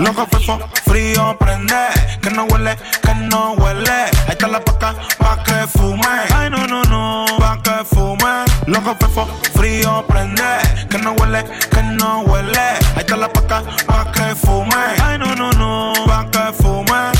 [0.00, 1.74] Loco fefo, frío prende,
[2.22, 3.90] que no huele, que no huele.
[4.26, 6.06] Ahí está la paca, pa' que fume.
[6.34, 8.44] Ay no no no, pa' que fume.
[8.66, 10.42] Loco fefo, frío prende,
[10.88, 12.58] que no huele, que no huele.
[12.96, 14.74] Ahí está la paca, pa' que fume.
[15.04, 17.12] Ay no no no, pa' que fume.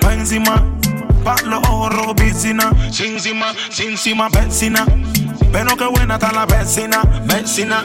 [0.00, 0.60] Pa' encima,
[1.24, 2.70] pa' los ojos rojos piscina.
[2.92, 4.84] Sin encima, sin encima, vecina.
[5.50, 7.82] Pero qué buena está la vecina, vecina.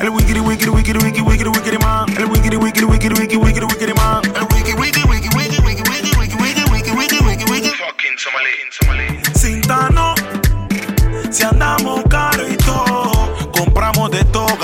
[0.00, 2.08] El wikiri wikiri wikiri wikiri wikiri wikiri man.
[2.16, 4.22] El wikiri wikiri wikiri wikiri wikiri wikiri man.
[4.24, 7.70] El wiki wiki wiki wiki wiki wiki wiki wiki wiki wiki wiki.
[7.70, 9.20] Fucking Somali, Somali.
[9.34, 10.14] Sintano,
[11.30, 14.56] si andamos caro y todo, compramos de todo,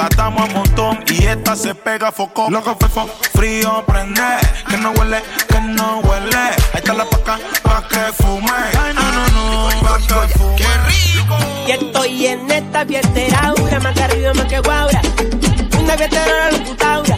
[1.06, 2.48] y esta se pega foco.
[2.50, 4.22] Loco fefo, frío prende,
[4.68, 6.36] que no huele, que no huele.
[6.36, 8.50] Ahí está la paca, pa' que fume.
[8.78, 10.56] Ay no no no, pa' que fume.
[10.56, 11.36] Qué rico.
[11.66, 15.00] Y estoy en esta fiestera, aura, más que arriba, más que guaura.
[15.78, 17.16] Una fiestera, la locutaura.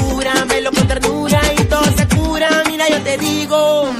[0.00, 2.48] Cúramelo con ternura y todo se cura.
[2.66, 3.90] Mira, yo te digo.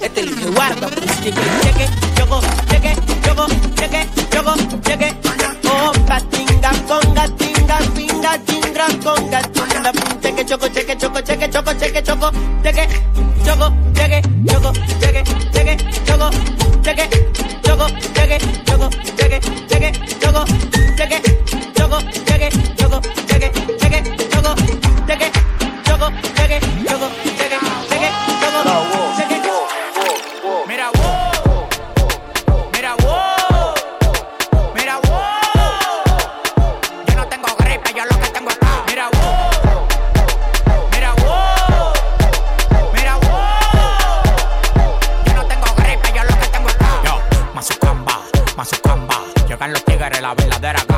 [0.00, 0.88] Este es el guarda,
[1.22, 3.46] cheque, cheque, choco, cheque, choco,
[3.76, 5.16] cheque, choco, cheque.
[5.74, 5.92] Oh,
[6.30, 6.51] pinga,
[9.02, 12.30] chingra, conga, tinga, pum, cheque, choco, cheque, choco, cheque, choco, cheque, choco,
[12.62, 12.88] cheque,
[13.44, 15.76] choco, cheque, choco, cheque, cheque,
[16.06, 16.30] choco,
[16.82, 17.08] cheque,
[17.64, 20.44] choco, cheque, choco, cheque, cheque, choco,
[20.96, 21.20] cheque,
[21.76, 24.54] choco, cheque, choco, cheque, cheque, choco,
[25.06, 25.30] cheque,
[25.84, 27.21] choco, cheque, choco,
[50.22, 50.91] la veladera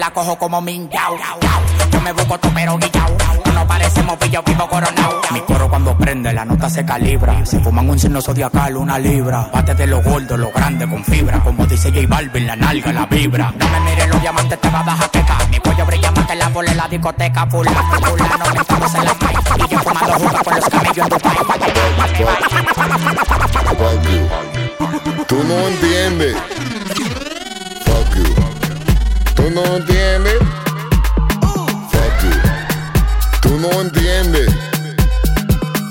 [0.00, 1.18] la cojo como minguao.
[1.92, 3.16] Yo me busco todo, pero guillao.
[3.44, 5.20] No nos parecemos pillo vivo coronao.
[5.30, 7.44] Mi coro cuando prende, la nota se calibra.
[7.44, 9.50] Se fuman un signo zodiacal, una libra.
[9.52, 11.40] Bate de los gordos, los grandes con fibra.
[11.40, 13.52] Como dice J Balvin, la nalga, la vibra.
[13.58, 15.50] No me mires los diamantes, te va a dar.
[15.50, 17.46] Mi cuello brilla más que la bola en la discoteca.
[17.46, 19.38] Fula, fula, no estamos en la maíz.
[19.58, 21.36] Y yo fumando jugo con los camellos en Dubai.
[25.28, 26.79] Tú no entiendes
[29.64, 30.38] no entiendes.
[31.90, 33.40] Fuck you.
[33.40, 34.52] Tú no entiendes.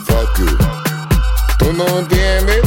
[0.05, 0.57] Fuck you.
[1.57, 2.61] Tú no entiendes.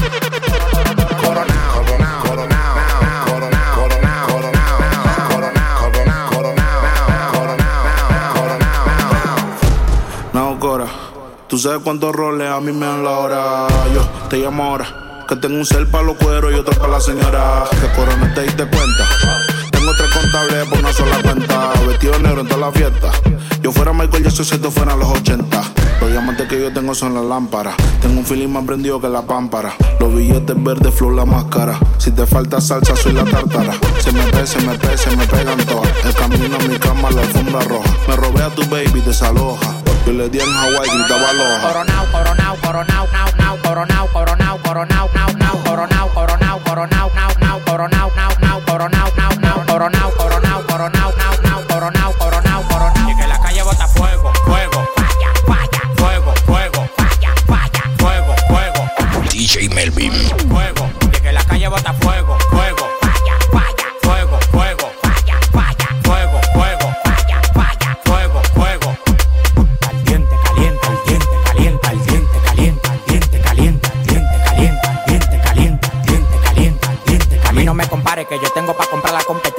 [11.48, 13.66] Tú sabes cuántos roles a mí me dan la hora.
[13.92, 14.00] Yo
[14.30, 14.78] te llamo.
[15.28, 17.64] Que tengo un cel para los cueros y otro para la señora.
[17.78, 19.51] Que corona te cuenta
[20.32, 21.72] por una sola cuenta.
[21.86, 23.10] Vestido negro en toda la fiesta.
[23.60, 25.62] Yo fuera Michael Jackson si tú fueran los 80.
[26.00, 27.74] Los diamantes que yo tengo son las lámparas.
[28.00, 29.74] Tengo un feeling más prendido que la pámpara.
[30.00, 31.78] Los billetes verdes, flow, la máscara.
[31.98, 33.74] Si te falta salsa, soy la tártara.
[34.00, 35.88] Se me pega, se me pega, se me pegan todas.
[36.04, 37.90] El camino a mi cama, la alfombra roja.
[38.08, 39.74] Me robé a tu baby, desaloja.
[40.06, 41.60] Yo le di en Hawaii, gritaba loja.
[41.60, 48.10] Coronao, coronao, coronao, now, now, coronao, coronao, coronao, now, now, coronao, coronao, coronao, now, coronao,
[48.66, 49.21] coronao
[49.82, 50.51] coronao, coronao.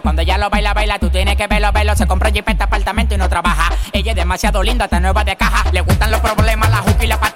[0.00, 1.94] Cuando ella lo baila, baila, tú tienes que verlo, verlo.
[1.96, 3.72] Se compró jeep, este apartamento y no trabaja.
[3.92, 5.64] Ella es demasiado linda, está nueva de caja.
[5.72, 7.33] Le gustan los problemas, la juca y la pata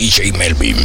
[0.00, 0.80] DJ Melvin.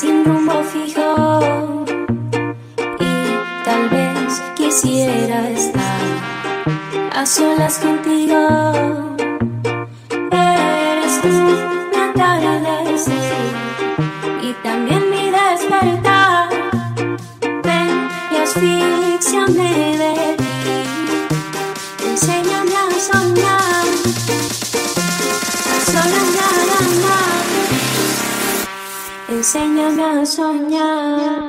[0.00, 1.84] sin rumbo fijo
[3.00, 6.00] y tal vez quisiera estar
[7.16, 9.07] a solas contigo.
[29.48, 31.47] Enséñame a soñar.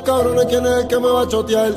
[0.00, 1.72] Estos cabrones, quién es el que me va a chotear.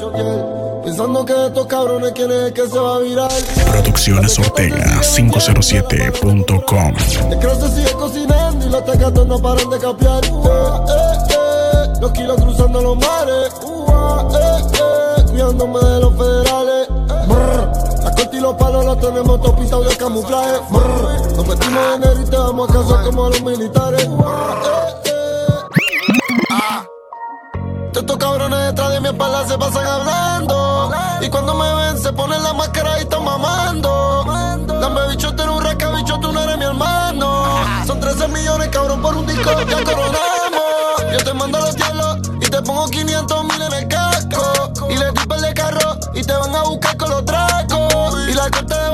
[0.83, 3.31] Pensando que estos cabrones, quién es el que se va a virar.
[3.71, 6.95] Producciones Ortega 507.com.
[7.31, 10.25] El sigue cocinando y los tecatos no paran de capear.
[10.25, 11.99] Eh, eh, eh.
[12.01, 13.53] Los kilos cruzando los mares.
[13.53, 15.23] Eh, eh.
[15.29, 16.87] Cuidándome de los federales.
[17.27, 18.03] Brr.
[18.03, 20.59] La corte y los palos los tenemos todos pintados de camuflaje.
[20.69, 21.35] Brr.
[21.35, 24.09] Nos vestimos de negro y te vamos a casa como a los militares.
[29.57, 30.91] Pasan hablando.
[31.21, 34.25] Y cuando me ven se ponen la máscara y están mamando.
[34.67, 37.45] Dame bicho, tú eres un rasca, bicho, tú no eres mi hermano.
[37.85, 41.11] Son 13 millones, cabrón, por un disco, ya coronamos.
[41.11, 44.71] Yo te mando los diablos y te pongo 500 mil en el casco.
[44.89, 48.15] Y le di de carro y te van a buscar con los tracos.
[48.29, 48.92] Y la corte de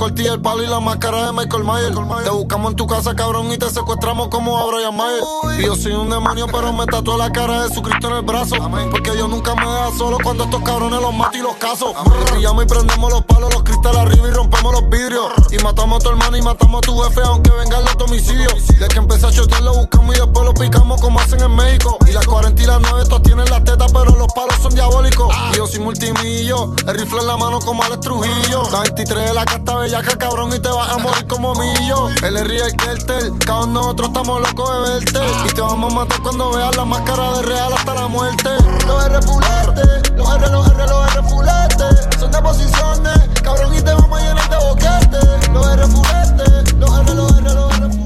[0.00, 2.24] la cortilla, el palo y la máscara de Michael Myers.
[2.24, 5.22] Te buscamos en tu casa, cabrón, y te secuestramos como a Brian Mayer.
[5.58, 8.56] Y yo soy un demonio, pero me tatué la cara de Jesucristo en el brazo.
[8.90, 11.92] Porque yo nunca me dejo solo cuando estos cabrones los mato y los caso.
[12.32, 15.32] Brillamos y prendemos los palos, los cristales arriba y rompemos los vidrios.
[15.50, 18.48] Y matamos a tu hermano y matamos a tu jefe, aunque venga el otro homicidio.
[18.54, 21.98] Desde que empecé a chotear lo buscamos y después lo picamos como hacen en México.
[22.08, 25.34] Y las 40 y las 9 estos tienen las tetas, pero los palos son diabólicos.
[25.52, 28.62] Y yo soy multimillo, el rifle en la mano como Alex Trujillo.
[28.72, 32.08] La 23 de la casta bellaca, cabrón, y te vas a morir como millo.
[32.22, 35.20] El R y el Kelter, cada nosotros estamos locos de verte.
[35.46, 38.50] Y te vamos a matar cuando veas la máscara de real hasta la muerte.
[38.86, 42.18] Los R fulete, los R, los R, los R fulete.
[42.18, 45.52] Son de posiciones, cabrón, y te vamos a llenar de boquete.
[45.52, 47.99] Los R fulete, los R, los R, los R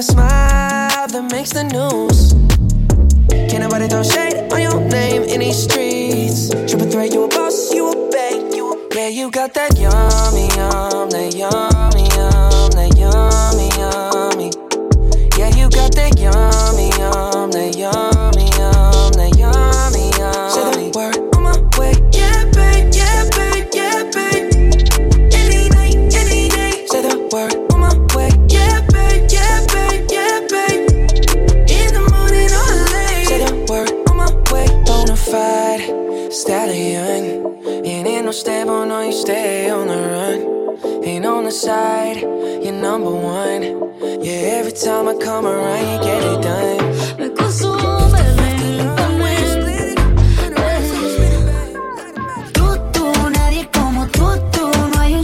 [0.00, 0.49] The kind of smile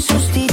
[0.08, 0.45] No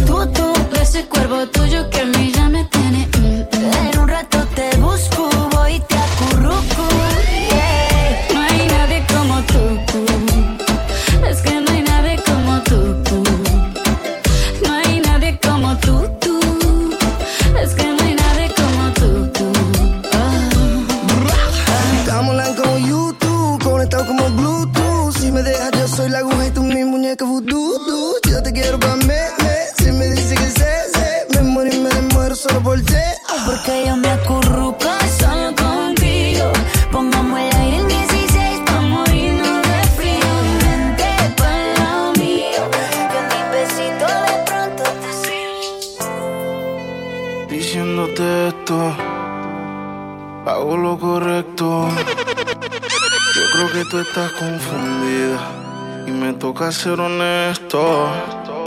[56.83, 58.09] ser honesto.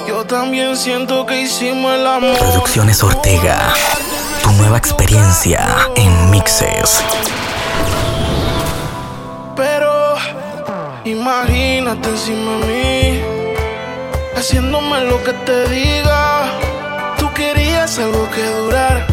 [0.08, 2.38] Yo también siento que hicimos el amor.
[2.38, 3.74] Producciones Ortega.
[4.42, 5.60] Tu nueva experiencia
[5.96, 7.04] en mixes.
[9.54, 10.14] Pero
[11.04, 13.22] imagínate encima de mí,
[14.34, 16.52] haciéndome lo que te diga.
[17.18, 19.06] Tú querías algo que durar,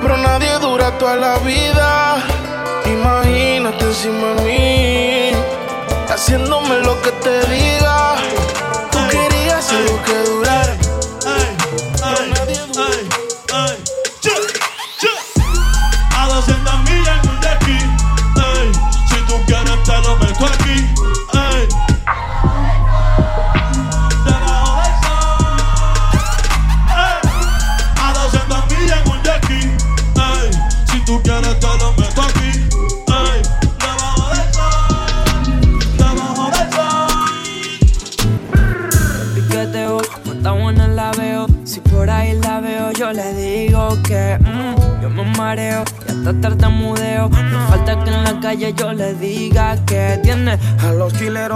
[0.00, 2.22] pero nadie dura toda la vida.
[2.86, 5.11] Imagínate encima de mí,
[6.22, 8.41] haciéndome lo que te diga.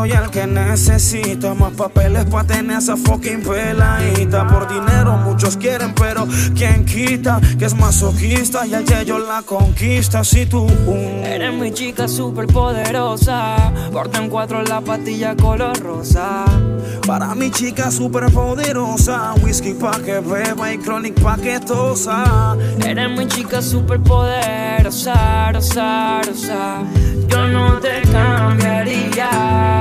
[0.07, 4.47] Los quileros y al que necesita más papeles pa' tener esa fucking peladita.
[4.47, 7.41] Por dinero muchos quieren, pero ¿quién quita?
[7.59, 10.24] Que es masoquista y al ellos la conquista.
[10.24, 10.66] Si tú
[11.24, 13.73] Eres mi chica super poderosa.
[13.93, 16.45] Corta en cuatro la patilla color rosa.
[17.07, 22.57] Para mi chica super poderosa, whisky pa' que beba y chronic pa' que tosa.
[22.85, 26.83] Eres mi chica super poderosa, rosa, rosa.
[27.28, 29.76] Yo no te cambiaría.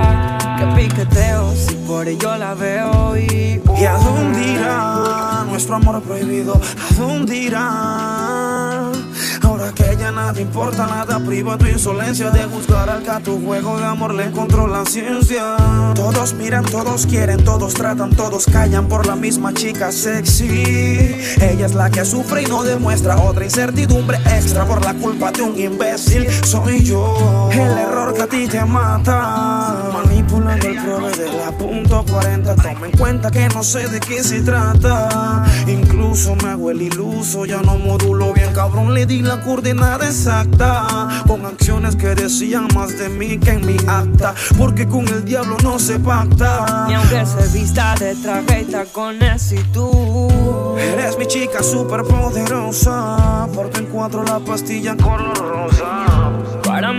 [0.58, 3.62] Que piqueteo, si por ello la veo y.
[3.78, 6.54] ¿Y a dónde irá nuestro amor prohibido?
[6.56, 8.92] ¿A dónde irá?
[9.42, 13.40] Ahora que ya nada importa, nada priva tu insolencia de juzgar al que a tu
[13.44, 15.58] juego de amor le encontró la ciencia.
[15.94, 21.16] Todos miran, todos quieren, todos tratan, todos callan por la misma chica sexy.
[21.42, 25.42] Ella es la que sufre y no demuestra otra incertidumbre extra por la culpa de
[25.42, 26.28] un imbécil.
[26.44, 29.92] Soy yo, el error que a ti te mata.
[30.26, 32.56] Manipulando el prove de la punto 40.
[32.56, 35.46] Toma en cuenta que no sé de qué se trata.
[35.68, 38.94] Incluso me hago el iluso, ya no modulo bien, cabrón.
[38.96, 41.24] Le di la coordenada exacta.
[41.28, 44.34] Con acciones que decían más de mí que en mi acta.
[44.58, 46.88] Porque con el diablo no se pacta.
[46.90, 53.48] Y aunque se vista de traje y tacones y tú Eres mi chica super poderosa.
[53.54, 56.32] Porto en cuatro la pastilla color rosa.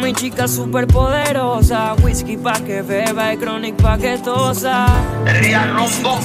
[0.02, 4.86] Mi chica super poderosa, whisky pa' que beba y chronic pa' que tosa.
[5.24, 6.20] Ría Rondo.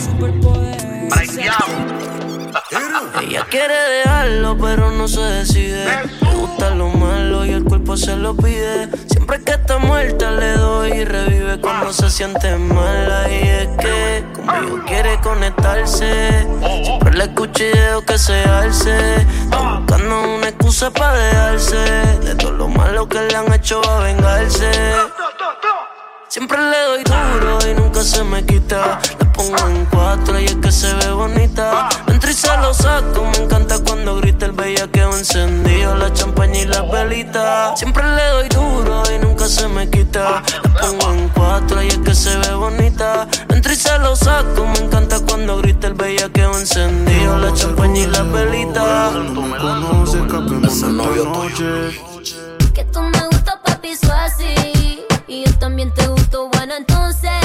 [3.21, 5.85] Ella quiere dejarlo, pero no se decide.
[6.21, 8.89] Le gusta lo malo y el cuerpo se lo pide.
[9.21, 13.29] Siempre que está muerta le doy y revive cuando se siente mala.
[13.29, 16.47] Y es que conmigo quiere conectarse.
[16.83, 19.17] Siempre le escucho y dejo que se alce.
[19.17, 21.77] Está buscando una excusa para dejarse.
[22.25, 24.71] De todo lo malo que le han hecho va a vengarse.
[26.27, 28.99] Siempre le doy duro y nunca se me quita.
[29.33, 31.89] Pongo en cuatro y es que se ve bonita.
[32.07, 35.95] Entro y se lo saco, me encanta cuando grita el bellaqueo encendido.
[35.95, 37.79] La champaña y las velitas.
[37.79, 40.43] Siempre le doy duro y nunca se me quita.
[40.63, 43.27] La pongo en cuatro y es que se ve bonita.
[43.49, 47.37] Entro y se lo saco, me encanta cuando grita el bellaqueo encendido.
[47.37, 49.13] La champaña y las velitas.
[49.13, 51.99] Tú me conoces, esta noche.
[52.73, 55.05] Que tú me gustas, papi, eso así.
[55.27, 57.40] Y yo también te gusto, bueno, entonces.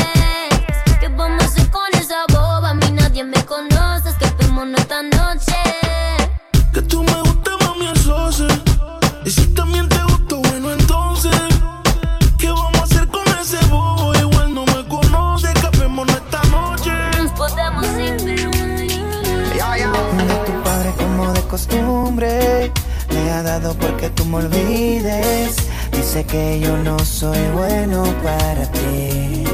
[21.56, 22.70] costumbre
[23.08, 25.56] me ha dado porque tú me olvides.
[25.90, 29.44] Dice que yo no soy bueno para ti.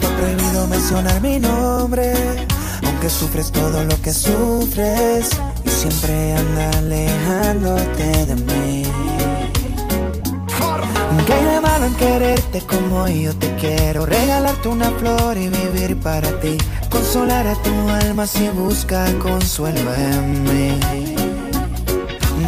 [0.00, 2.14] Te he prohibido mencionar mi nombre,
[2.84, 5.30] aunque sufres todo lo que sufres
[5.64, 8.82] y siempre anda alejándote de mí.
[11.26, 14.06] ¿Qué hay de malo en quererte como yo te quiero?
[14.06, 16.56] Regalarte una flor y vivir para ti.
[16.90, 20.80] Consolar a tu alma si busca consuelo en mí.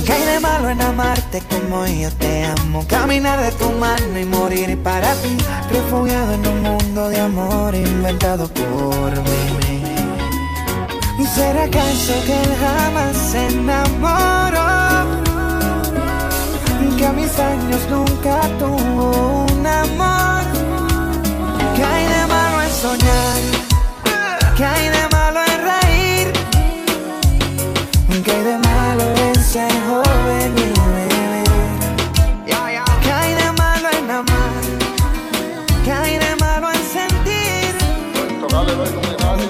[0.05, 2.85] ¿Qué hay de malo en amarte como yo te amo?
[2.89, 5.36] Caminar de tu mano y morir para ti.
[5.70, 9.45] Refugiado en un mundo de amor inventado por mí.
[11.35, 14.93] ¿Será acaso que él jamás se enamoró?
[16.96, 20.44] Que a mis años nunca tuvo un amor.
[21.74, 23.40] ¿Qué hay de malo en soñar?
[24.56, 26.32] ¿Qué hay de malo en reír?
[28.24, 31.50] ¿Qué hay de malo en ser joven y vivir?
[33.02, 34.62] ¿Qué hay de malo en amar?
[35.84, 37.74] ¿Qué hay de malo en sentir?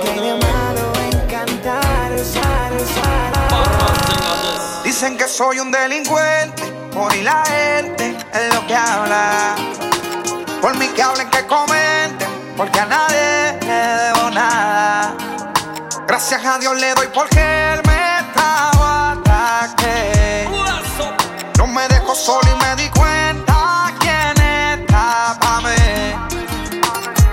[0.03, 3.33] ¿Qué hay de malo en cantar, usar, usar?
[4.83, 9.57] Dicen que soy un delincuente, por y la gente es lo que habla.
[10.63, 15.15] Por mí que hablen, que comenten, porque a nadie le debo nada.
[16.07, 20.49] Gracias a Dios le doy porque él me estaba ataque.
[21.59, 24.35] No me dejó solo y me di cuenta quién
[24.79, 26.45] está pa' mí.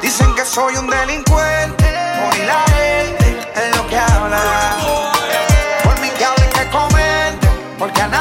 [0.01, 1.93] Dicen que soy un delincuente,
[2.23, 4.41] por y la gente es lo que habla.
[5.83, 8.20] Por mí que hablen, que comenten, porque a nadie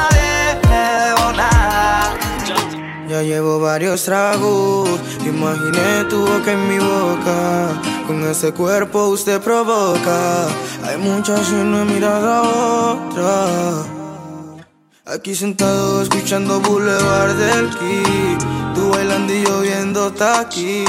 [3.21, 4.89] Ya llevo varios tragos,
[5.23, 7.79] imaginé tu boca en mi boca.
[8.07, 10.47] Con ese cuerpo usted provoca.
[10.83, 12.41] Hay muchas y no he mirado a
[12.93, 13.83] otra.
[15.05, 18.03] Aquí sentado escuchando Boulevard del Ki.
[18.73, 20.83] Tú bailando y yo viendo aquí.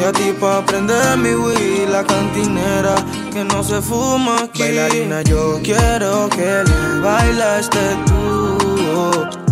[0.00, 2.96] Y a ti pa' aprender mi Wii, la cantinera
[3.32, 4.62] que no se fuma aquí.
[4.62, 9.51] Bailarina, yo quiero que le baila este tú.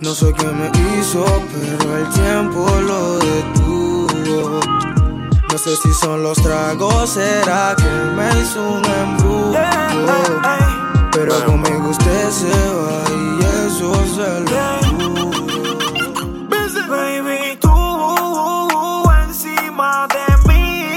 [0.00, 4.60] No sé qué me hizo, pero el tiempo lo detuvo.
[5.50, 9.58] No sé si son los tragos, será que me hizo un embrujo.
[11.10, 14.78] Pero conmigo usted se va y eso se lo
[16.88, 17.74] Baby, tú
[19.26, 20.94] encima de mí.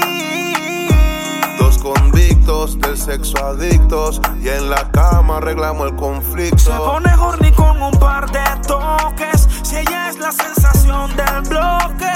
[1.58, 6.56] Dos convictos del sexo adictos y en la cama arreglamos el conflicto.
[6.56, 9.48] Se pone horny con un par de toques.
[9.62, 12.12] Si ella es la sensación del bloque.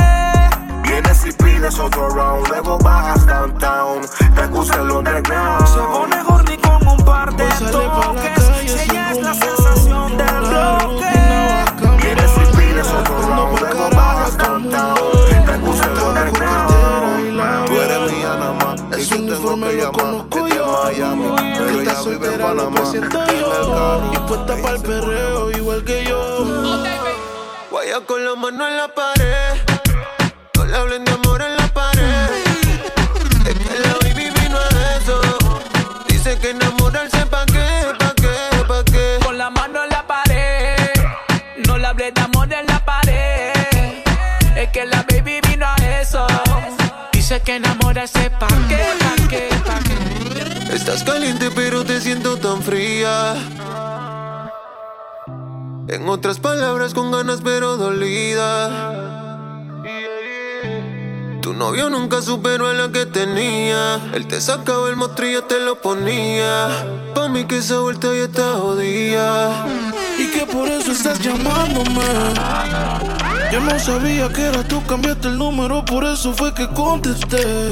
[0.83, 4.03] Vienes y pides otro round, luego bajas downtown.
[4.35, 5.67] Te gusta el underground.
[5.67, 8.45] Se pone horny con un par de toques.
[8.67, 11.13] Si ella es la sensación del bloque.
[12.03, 14.97] Vienes y pides otro round, luego bajas downtown.
[15.47, 17.67] Te gusta el underground.
[17.67, 18.99] Tú eres mía nada más.
[18.99, 20.27] Y yo tengo que llamar.
[20.31, 21.27] Vete a Miami,
[22.07, 22.81] pero ella vive en Panamá.
[22.95, 24.13] En el carro.
[24.13, 26.47] Y puesta para el perreo, igual que yo.
[27.73, 29.61] Vaya con la mano en la pared.
[30.55, 32.31] No le hablen de amor en la pared.
[33.47, 35.21] Es que la baby vino a eso.
[36.09, 39.19] Dice que enamorarse pa' qué, pa' qué, pa' qué.
[39.25, 40.77] Con la mano en la pared.
[41.67, 43.53] No le hablé de amor en la pared.
[44.57, 46.27] Es que la baby vino a eso.
[47.13, 49.06] Dice que enamorarse pa' qué,
[50.89, 53.35] Estás caliente pero te siento tan fría.
[55.89, 59.83] En otras palabras con ganas pero dolida.
[61.43, 63.97] Tu novio nunca superó a la que tenía.
[64.15, 66.69] Él te sacaba el mostrillo, te lo ponía.
[67.17, 69.67] Pa' mí que esa vuelta ya está jodida.
[70.17, 72.05] Y que por eso estás llamándome.
[73.51, 77.71] Yo no sabía que era tú, cambiaste el número, por eso fue que contesté.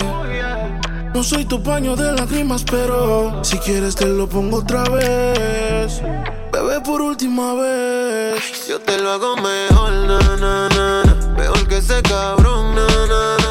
[1.14, 6.02] No soy tu paño de lágrimas, pero si quieres te lo pongo otra vez.
[6.52, 8.66] Bebé, por última vez.
[8.68, 11.34] Yo te lo hago mejor, na, na, na.
[11.38, 13.43] Mejor que ese cabrón, na, na.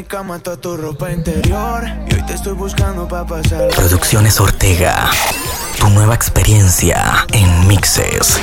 [0.00, 1.84] Mi cama toda tu ropa interior.
[2.08, 3.68] Y hoy te estoy buscando pa' pasar.
[3.68, 5.10] Producciones Ortega.
[5.78, 8.38] tu nueva experiencia en mixes.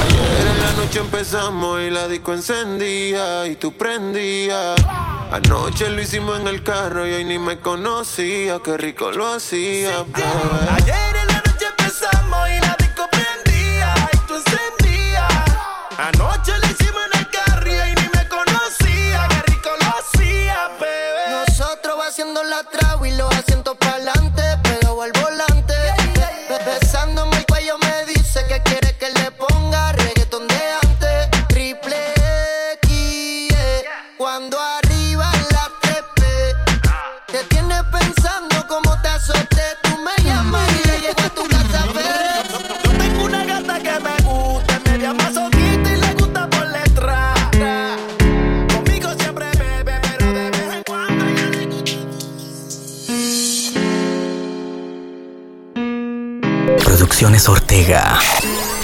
[0.00, 4.76] Ayer en la noche empezamos y la disco encendía y tú prendías.
[5.30, 10.04] Anoche lo hicimos en el carro y hoy ni me conocía, qué rico lo hacía.
[10.76, 11.23] Ayer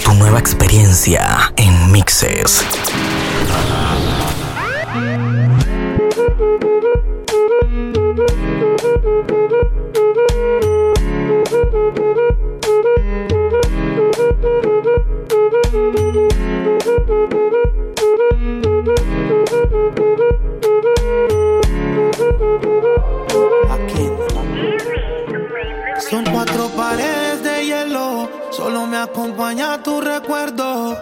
[0.04, 2.64] Tu nueva experiencia en mixes.
[29.40, 30.98] Acompaña tu recuerdo.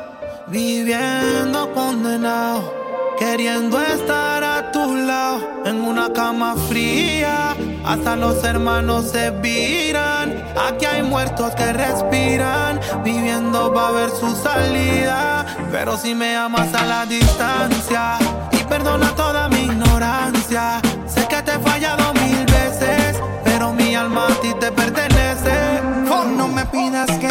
[0.47, 2.73] Viviendo condenado,
[3.19, 5.41] queriendo estar a tu lado.
[5.65, 10.41] En una cama fría, hasta los hermanos se viran.
[10.69, 15.45] Aquí hay muertos que respiran, viviendo va a ver su salida.
[15.73, 18.19] Pero si me amas a la distancia
[18.53, 24.29] y perdona toda mi ignorancia, sé que te he fallado mil veces, pero mi alma
[24.29, 25.09] a ti te pertenece.
[26.37, 27.28] No me pidas que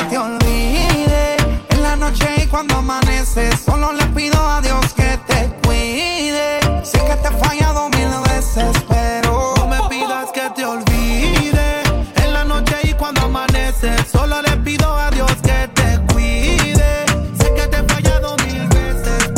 [3.33, 6.59] Solo le pido a Dios que te cuide.
[6.83, 11.83] Sé que te he fallado mil veces, pero No me pidas que te olvide
[12.23, 13.95] en la noche y cuando amanece.
[14.11, 17.05] Solo le pido a Dios que te cuide.
[17.37, 19.31] Sé que te he fallado mil veces,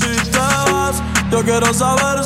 [0.00, 2.21] Si te vas, yo quiero saber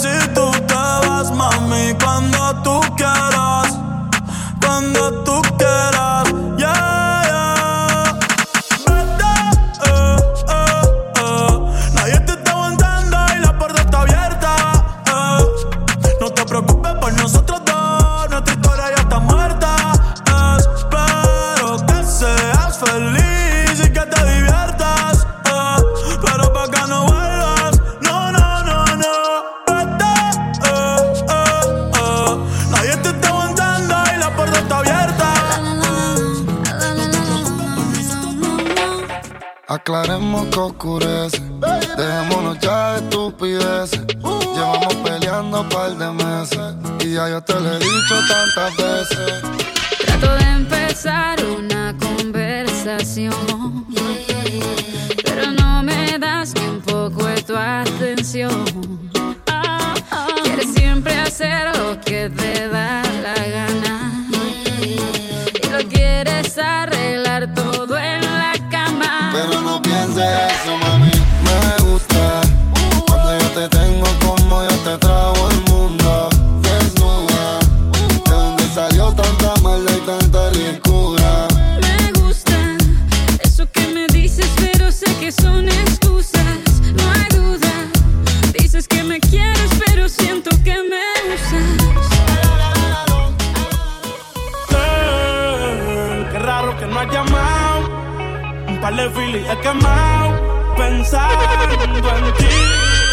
[101.16, 103.05] Pensando en ti.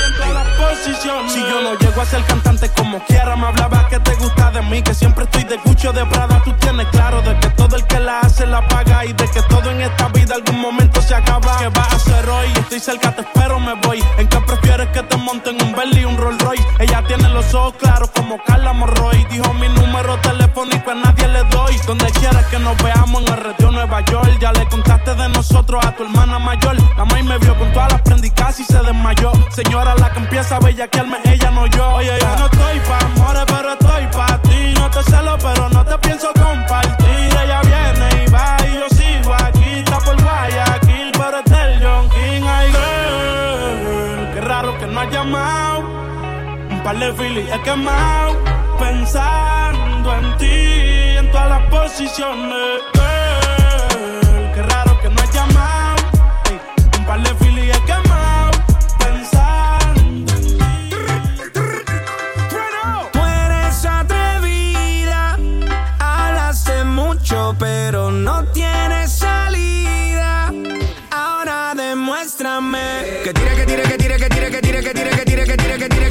[1.27, 4.61] Si yo no llego a ser cantante como quiera, me hablaba que te gusta de
[4.63, 4.81] mí.
[4.81, 6.41] Que siempre estoy de Gucci de Prada.
[6.43, 9.05] Tú tienes claro de que todo el que la hace la paga.
[9.05, 11.57] Y de que todo en esta vida algún momento se acaba.
[11.57, 12.47] ¿Qué vas a hacer hoy?
[12.59, 14.03] Estoy cerca, te espero, me voy.
[14.17, 16.67] ¿En qué prefieres que te monten un Bentley un Rolls Royce?
[16.79, 19.25] Ella tiene los ojos claros como Carla Morroy.
[19.31, 21.77] Dijo mi número telefónico a nadie le doy.
[21.87, 24.37] Donde quieras que nos veamos en el retiro Nueva York.
[24.39, 26.75] Ya le contaste de nosotros a tu hermana mayor.
[26.97, 28.13] La maíz me vio con todas las prendas
[28.59, 29.31] y se desmayó.
[29.49, 31.95] Señora, la que empieza esa bella que alma ella no yo.
[31.95, 34.73] Oye, yo no estoy pa' amores, pero estoy pa' ti.
[34.75, 37.29] No te celo, pero no te pienso compartir.
[37.43, 39.79] Ella viene y va y yo sigo aquí.
[39.79, 42.43] Está por Guayaquil, pero es del John King.
[42.45, 45.79] Ay, girl, qué raro que no ha llamado.
[46.69, 48.37] Un par de filis he quemado.
[48.77, 52.81] Pensando en ti, en todas las posiciones.
[52.93, 56.03] Girl, qué raro que no ha llamado.
[56.99, 57.42] Un par de
[67.63, 70.51] pero no tiene salida.
[71.09, 75.57] Ahora demuéstrame que tira, que tira, que tira, que tira, que tira, que tira, que
[75.57, 76.02] tira, que tira.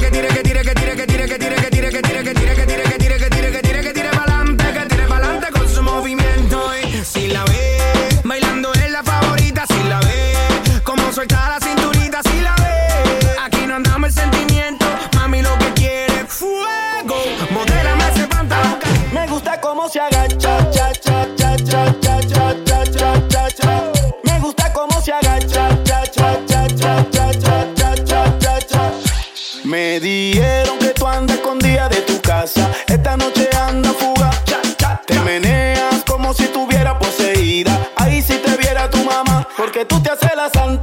[40.43, 40.82] Semana Santa.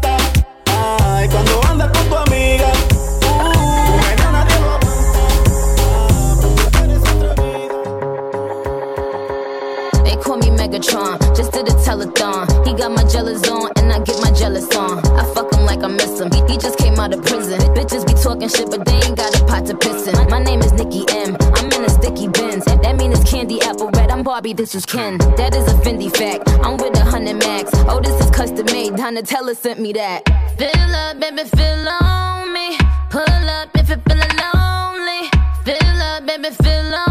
[24.50, 24.56] Red.
[24.56, 25.18] This is Ken.
[25.36, 26.48] That is a Fendi fact.
[26.64, 27.70] I'm with a hundred max.
[27.88, 28.92] Oh, this is custom made.
[28.92, 30.26] Donatella sent me that.
[30.58, 32.76] Fill up, baby, fill on me.
[33.10, 35.30] Pull up if you're feeling lonely.
[35.64, 37.09] Fill up, baby, fill on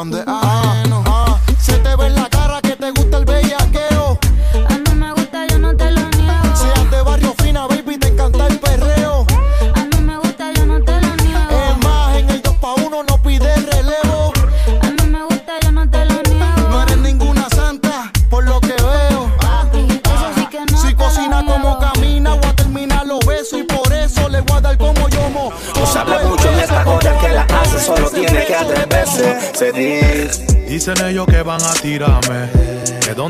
[0.00, 0.39] on the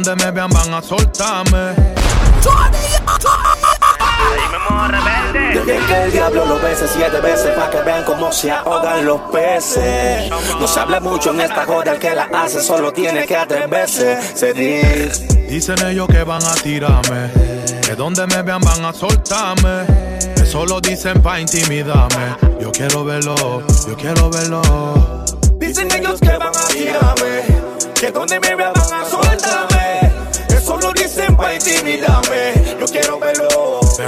[0.02, 1.74] donde me vean van a soltarme.
[5.52, 9.20] Dejen que el diablo lo bese siete veces para que vean cómo se ahogan los
[9.32, 10.30] peces.
[10.58, 14.18] No se habla mucho en esta joda, el que la hace solo tiene que atreverse.
[14.34, 15.26] Se dice.
[15.48, 17.30] Dicen ellos que van a tirarme,
[17.82, 19.84] que donde me vean van a soltarme.
[20.36, 22.36] Eso lo dicen pa' intimidarme.
[22.60, 23.34] Yo quiero verlo,
[23.86, 24.62] yo quiero verlo.
[25.58, 27.42] Dicen ellos que van a tirarme,
[28.00, 28.79] que donde me vean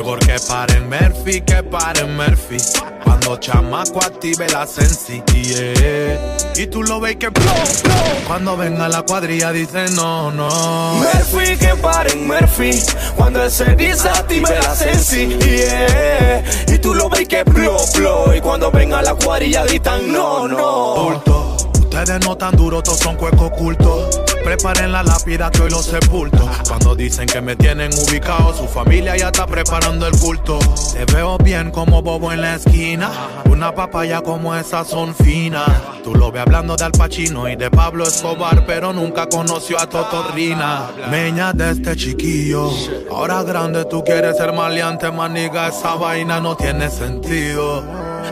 [0.03, 2.57] Mejor que paren Murphy, que paren Murphy.
[3.05, 6.37] Cuando chamaco active la sensi, yeah.
[6.57, 7.55] Y tú lo ves que blow,
[7.85, 8.25] blow.
[8.27, 10.95] Cuando venga la cuadrilla dice no, no.
[10.95, 12.83] Murphy, que paren Murphy.
[13.15, 16.43] Cuando él se dice active la sensi, yeah.
[16.67, 18.35] Y tú lo ves que blow, blow.
[18.35, 20.95] Y cuando venga la cuadrilla gritan no, no.
[20.97, 21.57] Bulto.
[21.79, 24.32] Ustedes no tan duros, todos son cuecos ocultos.
[24.45, 26.51] Preparen la lápida que hoy los sepulto.
[26.67, 30.59] Cuando dicen que me tienen ubicado, su familia ya está preparando el culto.
[30.93, 33.11] Te veo bien como bobo en la esquina.
[33.49, 35.71] Una papaya como esa son finas.
[36.03, 39.89] Tú lo ves hablando de Al Pacino y de Pablo Escobar, pero nunca conoció a
[39.89, 40.91] Totorrina.
[41.11, 42.71] Meña de este chiquillo.
[43.11, 45.69] Ahora grande tú quieres ser maleante, maniga.
[45.69, 47.85] Esa vaina no tiene sentido.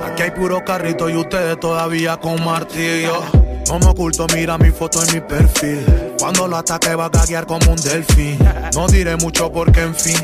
[0.04, 3.39] Aquí hay puro carrito y ustedes todavía con martillo.
[3.70, 5.86] No me oculto, mira mi foto en mi perfil.
[6.18, 8.36] Cuando lo ataque va a gaguear como un delfín.
[8.74, 10.16] No diré mucho porque en fin,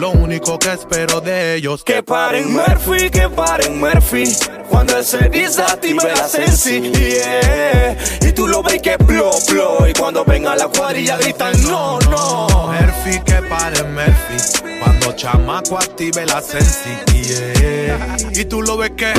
[0.00, 4.24] lo único que espero de ellos Que paren Murphy, que paren Murphy.
[4.70, 7.96] Cuando él se desactiva la sensi, yeah.
[8.22, 9.86] Y tú lo ves que plo, plo.
[9.86, 12.46] Y cuando venga la cuadrilla gritan no, no.
[12.68, 14.78] Murphy, que pare Murphy.
[14.82, 18.16] Cuando chamaco active la sensi, yeah.
[18.32, 19.12] Y tú lo ves que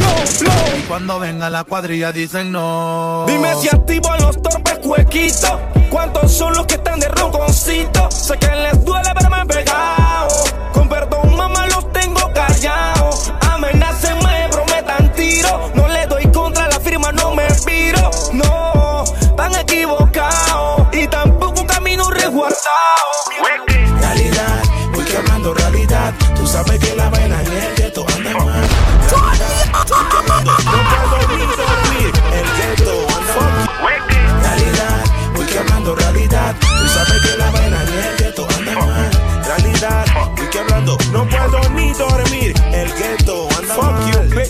[0.77, 3.25] Y cuando venga la cuadrilla dicen no.
[3.27, 5.59] Dime si activo los torpes cuequitos.
[5.91, 8.09] ¿Cuántos son los que están de ronconcito?
[8.09, 10.61] Sé que les duele verme pegado.
[10.73, 13.31] Con perdón, mamá, los tengo callados.
[13.49, 15.71] Amenacen, me prometan tiro.
[15.75, 18.09] No le doy contra la firma, no me viro.
[18.33, 19.03] No,
[19.35, 20.87] tan equivocados.
[20.93, 23.00] Y tampoco camino resguardado.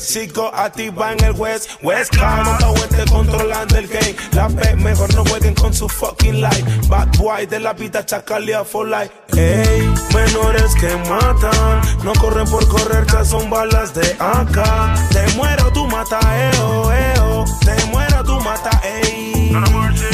[0.08, 4.16] Chico, activa en el West, West Coast, monta West controlando el game.
[4.34, 6.64] La P mejor no jueguen con su fucking life.
[6.88, 9.12] Bad boy de la vida chacalia for life.
[9.38, 9.82] Ey,
[10.14, 14.94] menores que matan, no corren por correr, ya son balas de acá.
[15.12, 16.20] Te muero, tú mata,
[16.54, 17.46] eo, eo.
[17.64, 19.52] Te muero, tú mata, ey.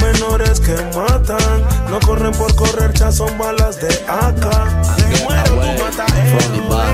[0.02, 4.82] Menores que matan, no corren por correr, ya son balas de acá.
[4.98, 6.88] Te muero, tú mata, eo.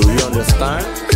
[0.00, 1.09] Do you understand?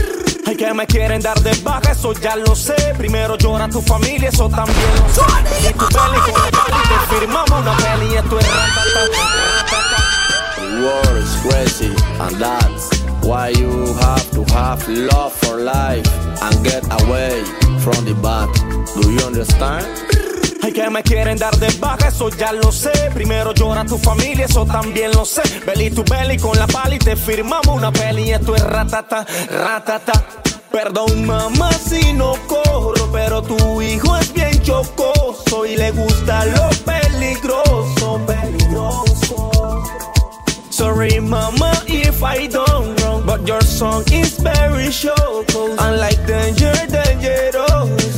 [0.55, 2.75] Ay, que me quieren dar de baja, eso ya lo sé.
[2.97, 5.21] Primero llora tu familia, eso también lo sé.
[5.43, 9.65] Peli tu peli con la peli, te firmamos una peli esto es ratata.
[10.57, 12.89] The world is crazy, and that's
[13.23, 16.09] why you have to have love for life
[16.43, 17.43] and get away
[17.81, 18.49] from the bad.
[18.95, 19.87] Do you understand?
[20.65, 22.91] Ay, que me quieren dar de baja, eso ya lo sé.
[23.13, 25.43] Primero llora tu familia, eso también lo sé.
[25.67, 30.25] Belly tu belly con la pali, te firmamos una peli y esto es ratata, ratata.
[30.73, 36.71] Perdón mamá si no corro, pero tu hijo es bien chocoso y le gusta lo
[36.87, 39.83] peligroso, peligroso.
[40.71, 45.55] Sorry mama if I done wrong, but your song is very short.
[45.79, 48.15] Unlike danger, dangerous.